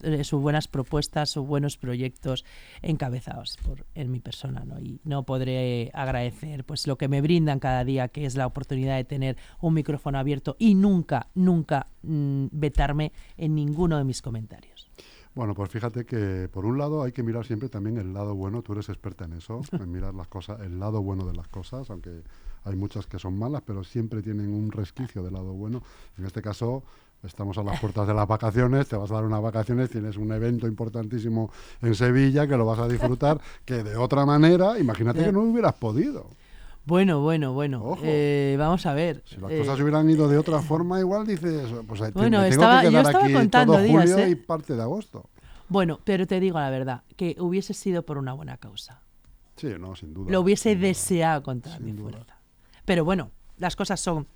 eh, 0.02 0.24
sus 0.24 0.40
buenas 0.40 0.66
propuestas, 0.68 1.30
sus 1.30 1.46
buenos 1.46 1.76
proyectos 1.76 2.44
encabezados 2.82 3.58
por, 3.58 3.86
en 3.94 4.10
mi 4.10 4.20
persona, 4.20 4.64
¿no? 4.64 4.80
Y 4.80 5.00
no 5.04 5.24
podré 5.24 5.90
agradecer 5.92 6.64
pues 6.64 6.86
lo 6.86 6.96
que 6.96 7.08
me 7.08 7.20
brindan 7.20 7.60
cada 7.60 7.84
día, 7.84 8.08
que 8.08 8.24
es 8.24 8.36
la 8.36 8.46
oportunidad 8.46 8.96
de 8.96 9.04
tener 9.04 9.36
un 9.60 9.74
micrófono 9.74 10.18
abierto 10.18 10.56
y 10.58 10.74
nunca, 10.74 11.28
nunca 11.34 11.86
mm, 12.02 12.46
vetarme 12.52 13.12
en 13.36 13.54
ninguno 13.54 13.98
de 13.98 14.04
mis 14.04 14.22
comentarios. 14.22 14.90
Bueno, 15.34 15.54
pues 15.54 15.70
fíjate 15.70 16.04
que 16.04 16.48
por 16.52 16.64
un 16.66 16.76
lado 16.76 17.02
hay 17.02 17.12
que 17.12 17.22
mirar 17.22 17.46
siempre 17.46 17.68
también 17.68 17.98
el 17.98 18.12
lado 18.12 18.34
bueno, 18.34 18.62
tú 18.62 18.72
eres 18.72 18.88
experta 18.88 19.24
en 19.26 19.34
eso, 19.34 19.60
en 19.72 19.90
mirar 19.90 20.14
las 20.14 20.28
cosas, 20.28 20.60
el 20.60 20.80
lado 20.80 21.02
bueno 21.02 21.24
de 21.24 21.34
las 21.34 21.48
cosas, 21.48 21.88
aunque 21.90 22.22
hay 22.64 22.76
muchas 22.76 23.06
que 23.06 23.18
son 23.18 23.38
malas, 23.38 23.62
pero 23.64 23.84
siempre 23.84 24.22
tienen 24.22 24.52
un 24.52 24.72
resquicio 24.72 25.22
del 25.22 25.34
lado 25.34 25.52
bueno. 25.52 25.82
En 26.18 26.26
este 26.26 26.42
caso, 26.42 26.82
estamos 27.22 27.56
a 27.58 27.62
las 27.62 27.80
puertas 27.80 28.06
de 28.06 28.14
las 28.14 28.26
vacaciones, 28.26 28.88
te 28.88 28.96
vas 28.96 29.10
a 29.10 29.14
dar 29.14 29.24
unas 29.24 29.40
vacaciones, 29.40 29.88
tienes 29.90 30.16
un 30.16 30.32
evento 30.32 30.66
importantísimo 30.66 31.50
en 31.80 31.94
Sevilla 31.94 32.46
que 32.46 32.56
lo 32.56 32.66
vas 32.66 32.80
a 32.80 32.88
disfrutar, 32.88 33.40
que 33.64 33.82
de 33.82 33.96
otra 33.96 34.26
manera, 34.26 34.78
imagínate 34.78 35.24
que 35.24 35.32
no 35.32 35.42
hubieras 35.42 35.74
podido. 35.74 36.28
Bueno, 36.84 37.20
bueno, 37.20 37.52
bueno. 37.52 37.96
Eh, 38.02 38.56
vamos 38.58 38.86
a 38.86 38.94
ver. 38.94 39.22
Si 39.26 39.36
las 39.36 39.50
eh, 39.52 39.58
cosas 39.58 39.80
hubieran 39.80 40.08
ido 40.08 40.28
de 40.28 40.38
otra 40.38 40.60
forma, 40.62 40.98
igual 40.98 41.26
dices, 41.26 41.68
pues 41.86 42.00
ahí 42.00 42.12
te- 42.12 42.18
Bueno, 42.18 42.38
tengo 42.38 42.50
estaba- 42.52 42.80
que 42.80 42.86
yo 42.86 42.90
quedar 42.90 43.06
estaba 43.06 43.24
aquí 43.24 43.32
contando 43.34 43.72
todo 43.74 43.82
días, 43.82 44.10
julio 44.10 44.18
¿eh? 44.18 44.30
y 44.30 44.34
parte 44.34 44.74
de 44.74 44.82
agosto. 44.82 45.28
Bueno, 45.68 46.00
pero 46.04 46.26
te 46.26 46.40
digo 46.40 46.58
la 46.58 46.70
verdad, 46.70 47.02
que 47.16 47.36
hubiese 47.38 47.74
sido 47.74 48.02
por 48.04 48.18
una 48.18 48.32
buena 48.32 48.56
causa. 48.56 49.02
Sí, 49.56 49.68
no, 49.78 49.94
sin 49.94 50.14
duda. 50.14 50.32
Lo 50.32 50.40
hubiese 50.40 50.74
deseado 50.74 51.42
con 51.42 51.60
toda 51.60 51.76
Sin 51.76 51.84
mi 51.86 51.92
duda. 51.92 52.10
fuerza. 52.12 52.36
Pero 52.86 53.04
bueno, 53.04 53.30
las 53.58 53.76
cosas 53.76 54.00
son. 54.00 54.26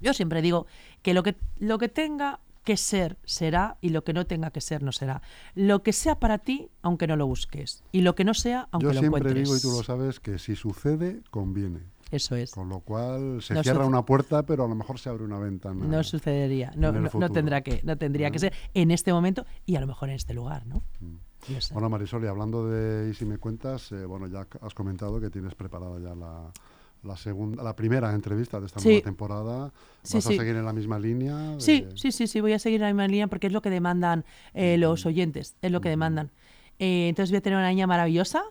Yo 0.00 0.12
siempre 0.12 0.42
digo 0.42 0.66
que 1.02 1.14
lo 1.14 1.22
que, 1.24 1.36
lo 1.58 1.78
que 1.78 1.88
tenga 1.88 2.38
que 2.68 2.76
ser, 2.76 3.16
será, 3.24 3.78
y 3.80 3.88
lo 3.88 4.04
que 4.04 4.12
no 4.12 4.26
tenga 4.26 4.50
que 4.50 4.60
ser, 4.60 4.82
no 4.82 4.92
será. 4.92 5.22
Lo 5.54 5.82
que 5.82 5.94
sea 5.94 6.18
para 6.20 6.36
ti, 6.36 6.68
aunque 6.82 7.06
no 7.06 7.16
lo 7.16 7.26
busques. 7.26 7.82
Y 7.92 8.02
lo 8.02 8.14
que 8.14 8.24
no 8.24 8.34
sea, 8.34 8.68
aunque 8.72 8.88
Yo 8.88 8.92
lo 8.92 9.00
siempre 9.00 9.20
encuentres. 9.20 9.44
digo, 9.48 9.56
y 9.56 9.60
tú 9.62 9.70
lo 9.76 9.82
sabes, 9.82 10.20
que 10.20 10.38
si 10.38 10.54
sucede, 10.54 11.22
conviene. 11.30 11.80
Eso 12.10 12.36
es. 12.36 12.50
Con 12.50 12.68
lo 12.68 12.80
cual 12.80 13.40
se 13.42 13.54
No 13.54 13.62
cierra 13.62 13.86
una 13.86 14.02
puerta, 14.04 14.42
pero 14.44 14.64
a 14.64 14.68
lo 14.68 14.74
mejor 14.74 14.98
se 14.98 15.08
abre 15.08 15.24
una 15.24 15.38
ventana. 15.38 15.82
No 15.86 16.02
sucedería, 16.04 16.70
no, 16.76 16.92
no- 16.92 17.08
no 17.12 17.30
tendrá 17.30 17.62
que, 17.62 17.80
no 17.84 17.96
tendría 17.96 18.30
que 18.30 18.36
¿Eh? 18.36 18.40
ser 18.40 18.52
en 18.74 18.90
este 18.90 19.12
momento 19.12 19.44
y 19.66 19.76
a 19.76 19.80
lo 19.80 19.86
mejor 19.86 20.10
en 20.10 20.16
este 20.16 20.34
lugar, 20.34 20.66
¿no? 20.66 20.82
Yo. 21.00 21.06
Mm. 21.06 21.72
Bueno, 21.72 21.88
Marisol, 21.88 22.24
y 22.24 22.26
hablando 22.26 22.68
de 22.68 23.08
Y 23.10 23.14
si 23.14 23.24
me 23.24 23.38
cuentas, 23.38 23.92
eh, 23.92 24.04
bueno, 24.04 24.26
ya 24.26 24.46
has 24.60 24.74
comentado 24.74 25.20
que 25.20 25.30
tienes 25.30 25.54
preparada 25.54 25.98
ya 26.00 26.14
la, 26.14 26.50
la 27.02 27.16
segunda, 27.16 27.62
la 27.62 27.74
primera 27.76 28.12
entrevista 28.12 28.58
de 28.60 28.66
esta 28.66 28.80
Sí. 28.80 28.88
nueva 28.88 29.04
temporada. 29.04 29.58
¿Vas 29.68 29.72
sí. 30.02 30.18
a 30.18 30.20
seguir 30.20 30.56
en 30.56 30.64
la 30.64 30.72
misma 30.72 30.98
línea? 30.98 31.36
de- 31.52 31.60
Sí, 31.60 31.86
sí, 31.94 32.12
sí, 32.12 32.26
sí, 32.26 32.40
voy 32.40 32.52
a 32.52 32.58
seguir 32.58 32.80
la 32.80 32.88
misma 32.88 33.06
línea 33.06 33.26
porque 33.28 33.46
es 33.46 33.52
lo 33.52 33.62
que 33.62 33.70
demandan 33.70 34.24
eh, 34.54 34.76
los 34.78 35.06
oyentes, 35.06 35.56
es 35.62 35.70
lo 35.70 35.80
que 35.80 35.88
demandan. 35.90 36.30
Eh, 36.78 37.08
entonces 37.08 37.30
voy 37.30 37.38
a 37.38 37.40
tener 37.42 37.58
una 37.58 37.68
niña 37.70 37.86
maravillosa, 37.86 38.42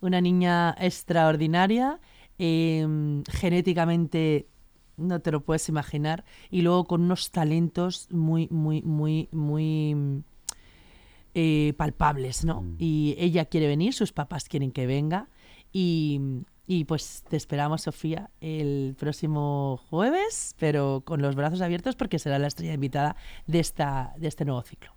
una 0.00 0.20
niña 0.20 0.74
extraordinaria, 0.80 2.00
eh, 2.38 2.86
genéticamente 3.30 4.46
no 4.96 5.20
te 5.20 5.32
lo 5.32 5.42
puedes 5.42 5.68
imaginar, 5.68 6.24
y 6.50 6.62
luego 6.62 6.84
con 6.84 7.02
unos 7.02 7.30
talentos 7.30 8.08
muy, 8.10 8.46
muy, 8.50 8.82
muy, 8.82 9.28
muy 9.32 10.22
eh, 11.34 11.72
palpables, 11.78 12.44
¿no? 12.44 12.62
Mm. 12.62 12.76
Y 12.78 13.14
ella 13.18 13.46
quiere 13.46 13.66
venir, 13.66 13.94
sus 13.94 14.12
papás 14.12 14.48
quieren 14.48 14.70
que 14.70 14.86
venga, 14.86 15.28
y, 15.72 16.20
y 16.66 16.84
pues 16.84 17.24
te 17.28 17.36
esperamos, 17.36 17.82
Sofía, 17.82 18.30
el 18.40 18.94
próximo 18.98 19.80
jueves, 19.88 20.54
pero 20.58 21.02
con 21.04 21.20
los 21.20 21.34
brazos 21.34 21.60
abiertos 21.60 21.96
porque 21.96 22.18
será 22.18 22.38
la 22.38 22.46
estrella 22.46 22.74
invitada 22.74 23.16
de, 23.46 23.60
esta, 23.60 24.14
de 24.16 24.28
este 24.28 24.44
nuevo 24.44 24.62
ciclo. 24.62 24.92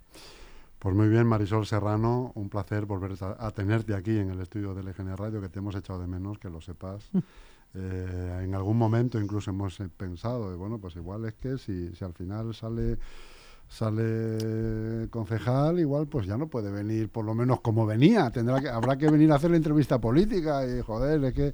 Pues 0.79 0.95
muy 0.95 1.07
bien, 1.07 1.25
Marisol 1.25 1.65
Serrano, 1.65 2.31
un 2.35 2.49
placer 2.49 2.85
volver 2.85 3.13
a, 3.21 3.51
tenerte 3.51 3.95
aquí 3.95 4.17
en 4.17 4.29
el 4.29 4.39
estudio 4.41 4.75
del 4.75 4.87
EGN 4.87 5.17
Radio, 5.17 5.41
que 5.41 5.49
te 5.49 5.59
hemos 5.59 5.75
echado 5.75 5.99
de 5.99 6.07
menos, 6.07 6.37
que 6.37 6.49
lo 6.49 6.61
sepas. 6.61 7.09
Eh, 7.73 8.41
en 8.43 8.55
algún 8.55 8.77
momento 8.77 9.19
incluso 9.19 9.49
hemos 9.51 9.79
eh, 9.81 9.89
pensado, 9.89 10.57
bueno, 10.57 10.77
pues 10.77 10.95
igual 10.95 11.25
es 11.25 11.33
que 11.33 11.57
si, 11.57 11.93
si 11.93 12.05
al 12.05 12.13
final 12.13 12.55
sale 12.55 12.97
sale 13.67 15.09
concejal, 15.09 15.79
igual 15.79 16.07
pues 16.07 16.27
ya 16.27 16.37
no 16.37 16.47
puede 16.47 16.71
venir 16.71 17.09
por 17.09 17.25
lo 17.25 17.33
menos 17.33 17.61
como 17.61 17.85
venía, 17.85 18.29
tendrá 18.31 18.61
que, 18.61 18.69
habrá 18.69 18.97
que 18.97 19.09
venir 19.09 19.31
a 19.31 19.35
hacer 19.35 19.51
la 19.51 19.57
entrevista 19.57 19.99
política 19.99 20.65
y 20.65 20.81
joder, 20.81 21.23
es 21.25 21.33
que 21.33 21.53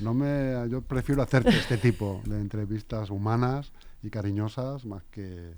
no 0.00 0.14
me 0.14 0.68
yo 0.70 0.82
prefiero 0.82 1.22
hacerte 1.22 1.50
este 1.50 1.76
tipo 1.78 2.22
de 2.24 2.40
entrevistas 2.40 3.10
humanas 3.10 3.72
y 4.02 4.10
cariñosas 4.10 4.84
más 4.84 5.02
que 5.10 5.52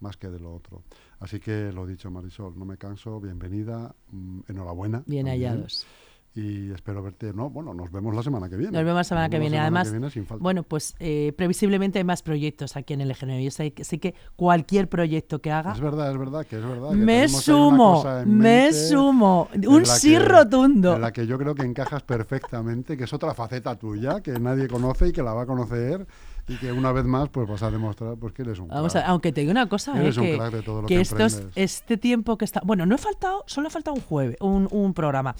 más 0.00 0.16
que 0.16 0.28
de 0.28 0.40
lo 0.40 0.54
otro. 0.54 0.82
Así 1.20 1.40
que 1.40 1.70
lo 1.72 1.86
dicho, 1.86 2.10
Marisol, 2.10 2.58
no 2.58 2.64
me 2.64 2.78
canso, 2.78 3.20
bienvenida, 3.20 3.94
mm, 4.10 4.40
enhorabuena. 4.48 5.02
Bien 5.06 5.26
también, 5.26 5.50
hallados. 5.50 5.86
Y 6.32 6.70
espero 6.70 7.02
verte, 7.02 7.32
no, 7.34 7.50
bueno, 7.50 7.74
nos 7.74 7.90
vemos 7.90 8.14
la 8.14 8.22
semana 8.22 8.48
que 8.48 8.54
viene. 8.56 8.70
Nos 8.70 8.84
vemos 8.84 8.98
la 9.00 9.04
semana 9.04 9.28
que 9.28 9.36
vemos 9.38 9.50
viene. 9.50 9.56
la 9.56 9.64
semana 9.64 9.80
Además, 9.90 10.12
que 10.12 10.20
viene 10.20 10.28
falta. 10.28 10.42
bueno, 10.42 10.62
pues 10.62 10.94
eh, 11.00 11.32
previsiblemente 11.36 11.98
hay 11.98 12.04
más 12.04 12.22
proyectos 12.22 12.76
aquí 12.76 12.92
en 12.94 13.00
el 13.00 13.10
EGN. 13.10 13.40
Yo 13.42 13.50
sé 13.50 13.72
que, 13.72 13.82
sé 13.82 13.98
que 13.98 14.14
cualquier 14.36 14.88
proyecto 14.88 15.40
que 15.40 15.50
haga, 15.50 15.72
es 15.72 15.80
verdad, 15.80 16.12
es 16.12 16.18
verdad, 16.18 16.46
que 16.46 16.56
es 16.58 16.64
verdad. 16.64 16.90
que 16.90 16.96
me 16.96 17.28
sumo, 17.28 18.04
me 18.26 18.72
sumo. 18.72 19.48
Un 19.66 19.80
la 19.82 19.86
sí 19.86 20.12
que- 20.12 20.20
rotundo. 20.20 20.94
En 20.94 21.00
la 21.00 21.12
que 21.12 21.26
yo 21.26 21.36
creo 21.36 21.56
que 21.56 21.62
encajas 21.64 22.04
perfectamente, 22.04 22.96
que 22.96 23.04
es 23.04 23.12
otra 23.12 23.34
faceta 23.34 23.74
tuya, 23.76 24.20
que 24.20 24.38
nadie 24.38 24.68
conoce 24.68 25.08
y 25.08 25.12
que 25.12 25.24
la 25.24 25.32
va 25.34 25.42
a 25.42 25.46
conocer 25.46 26.06
y 26.46 26.56
que 26.58 26.72
una 26.72 26.90
vez 26.92 27.04
más 27.04 27.28
pues 27.28 27.48
vas 27.48 27.62
a 27.62 27.70
demostrar 27.70 28.16
pues 28.16 28.32
que 28.32 28.42
eres 28.42 28.58
un 28.58 28.68
Vamos 28.68 28.94
a, 28.96 29.00
crack. 29.00 29.10
aunque 29.10 29.32
te 29.32 29.40
digo 29.42 29.50
una 29.52 29.68
cosa, 29.68 29.96
eh, 29.96 30.02
Eres 30.02 30.16
un 30.16 30.24
que, 30.24 30.36
crack 30.36 30.52
de 30.52 30.62
todo 30.62 30.82
lo 30.82 30.88
que 30.88 30.94
que 30.96 31.00
estos, 31.02 31.42
este 31.54 31.96
tiempo 31.96 32.36
que 32.38 32.44
está... 32.44 32.60
Bueno, 32.64 32.86
no 32.86 32.94
he 32.94 32.98
faltado, 32.98 33.44
solo 33.46 33.68
ha 33.68 33.70
faltado 33.70 33.94
un 33.96 34.00
jueves, 34.02 34.36
un, 34.40 34.66
un 34.70 34.94
programa. 34.94 35.34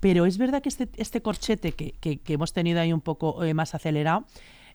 Pero 0.00 0.26
es 0.26 0.38
verdad 0.38 0.62
que 0.62 0.68
este, 0.68 0.88
este 0.96 1.22
corchete 1.22 1.72
que, 1.72 1.92
que- 1.92 2.20
hemos 2.32 2.52
tenido 2.52 2.80
ahí 2.80 2.92
un 2.92 3.00
poco 3.00 3.42
eh, 3.44 3.54
más 3.54 3.74
acelerado, 3.74 4.24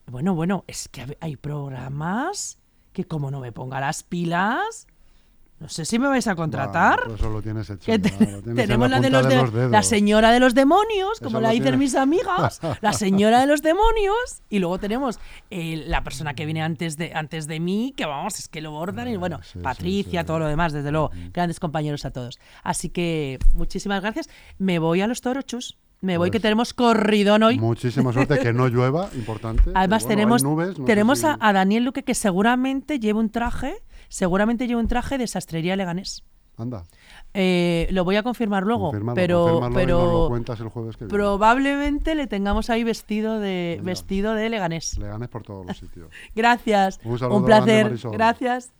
bueno, 0.06 0.34
bueno, 0.34 0.64
es 0.66 0.88
que 0.88 1.16
hay 1.20 1.36
programas 1.36 2.58
que 2.92 3.04
como 3.04 3.30
no 3.30 3.40
me 3.40 3.52
ponga 3.52 3.80
las 3.80 4.02
pilas, 4.02 4.86
no 5.62 5.68
sé 5.68 5.84
si 5.84 5.98
me 5.98 6.08
vais 6.08 6.26
a 6.26 6.34
contratar. 6.34 6.98
Bueno, 7.00 7.14
eso 7.14 7.30
lo 7.30 7.40
tienes 7.40 7.70
hecho. 7.70 7.86
Ya, 7.86 7.96
lo 7.98 8.42
tienes 8.42 8.54
tenemos 8.56 8.90
la, 8.90 9.00
de 9.00 9.10
los 9.10 9.28
de- 9.28 9.36
dedos. 9.52 9.70
la 9.70 9.82
señora 9.82 10.32
de 10.32 10.40
los 10.40 10.54
demonios, 10.54 11.20
como 11.20 11.40
la 11.40 11.50
dicen 11.50 11.78
mis 11.78 11.94
amigas, 11.94 12.60
la 12.80 12.92
señora 12.92 13.40
de 13.40 13.46
los 13.46 13.62
demonios, 13.62 14.42
y 14.50 14.58
luego 14.58 14.78
tenemos 14.78 15.20
eh, 15.50 15.84
la 15.86 16.02
persona 16.02 16.34
que 16.34 16.44
viene 16.44 16.62
antes 16.62 16.96
de 16.96 17.12
antes 17.14 17.46
de 17.46 17.60
mí, 17.60 17.94
que 17.96 18.04
vamos, 18.06 18.38
es 18.38 18.48
que 18.48 18.60
lo 18.60 18.72
bordan, 18.72 19.08
y 19.08 19.16
bueno, 19.16 19.38
sí, 19.42 19.50
sí, 19.54 19.58
Patricia, 19.60 20.20
sí. 20.22 20.26
todo 20.26 20.40
lo 20.40 20.48
demás, 20.48 20.72
desde 20.72 20.90
luego, 20.90 21.10
grandes 21.32 21.60
compañeros 21.60 22.04
a 22.04 22.10
todos. 22.10 22.38
Así 22.64 22.88
que 22.90 23.38
muchísimas 23.54 24.02
gracias. 24.02 24.28
Me 24.58 24.78
voy 24.80 25.00
a 25.00 25.06
los 25.06 25.20
toros, 25.20 25.46
chus. 25.46 25.78
Me 26.00 26.18
voy, 26.18 26.30
que 26.30 26.38
Pues, 26.38 26.42
tenemos 26.42 26.74
corridón 26.74 27.44
hoy. 27.44 27.60
Muchísima 27.60 28.12
suerte, 28.12 28.36
que 28.40 28.52
no 28.52 28.66
llueva, 28.66 29.08
importante. 29.14 29.70
Además 29.74 30.02
Bueno, 30.02 30.08
tenemos, 30.16 30.42
nubes, 30.42 30.76
no 30.76 30.84
tenemos 30.84 31.20
si- 31.20 31.26
a, 31.26 31.38
a 31.40 31.52
Daniel 31.52 31.84
Luque 31.84 32.02
que 32.02 32.16
seguramente 32.16 32.98
lleva 32.98 33.20
un 33.20 33.30
traje, 33.30 33.76
seguramente 34.12 34.66
llevo 34.66 34.80
un 34.80 34.88
traje 34.88 35.16
de 35.16 35.26
sastrería 35.26 35.74
leganés. 35.74 36.22
Anda. 36.58 36.84
Eh, 37.32 37.88
lo 37.92 38.04
voy 38.04 38.16
a 38.16 38.22
confirmar 38.22 38.62
luego, 38.62 38.90
pero, 39.14 39.60
confirmalo 39.60 39.74
pero 39.74 40.26
cuentas 40.28 40.60
el 40.60 41.08
probablemente 41.08 42.14
le 42.14 42.26
tengamos 42.26 42.68
ahí 42.68 42.84
vestido 42.84 43.40
de 43.40 43.80
vestido 43.82 44.34
de 44.34 44.50
leganés. 44.50 44.98
Leganés 44.98 45.30
por 45.30 45.42
todos 45.42 45.64
los 45.64 45.78
sitios. 45.78 46.08
Gracias. 46.34 47.00
Un, 47.04 47.24
un 47.24 47.44
placer. 47.46 47.96
Gracias. 48.12 48.70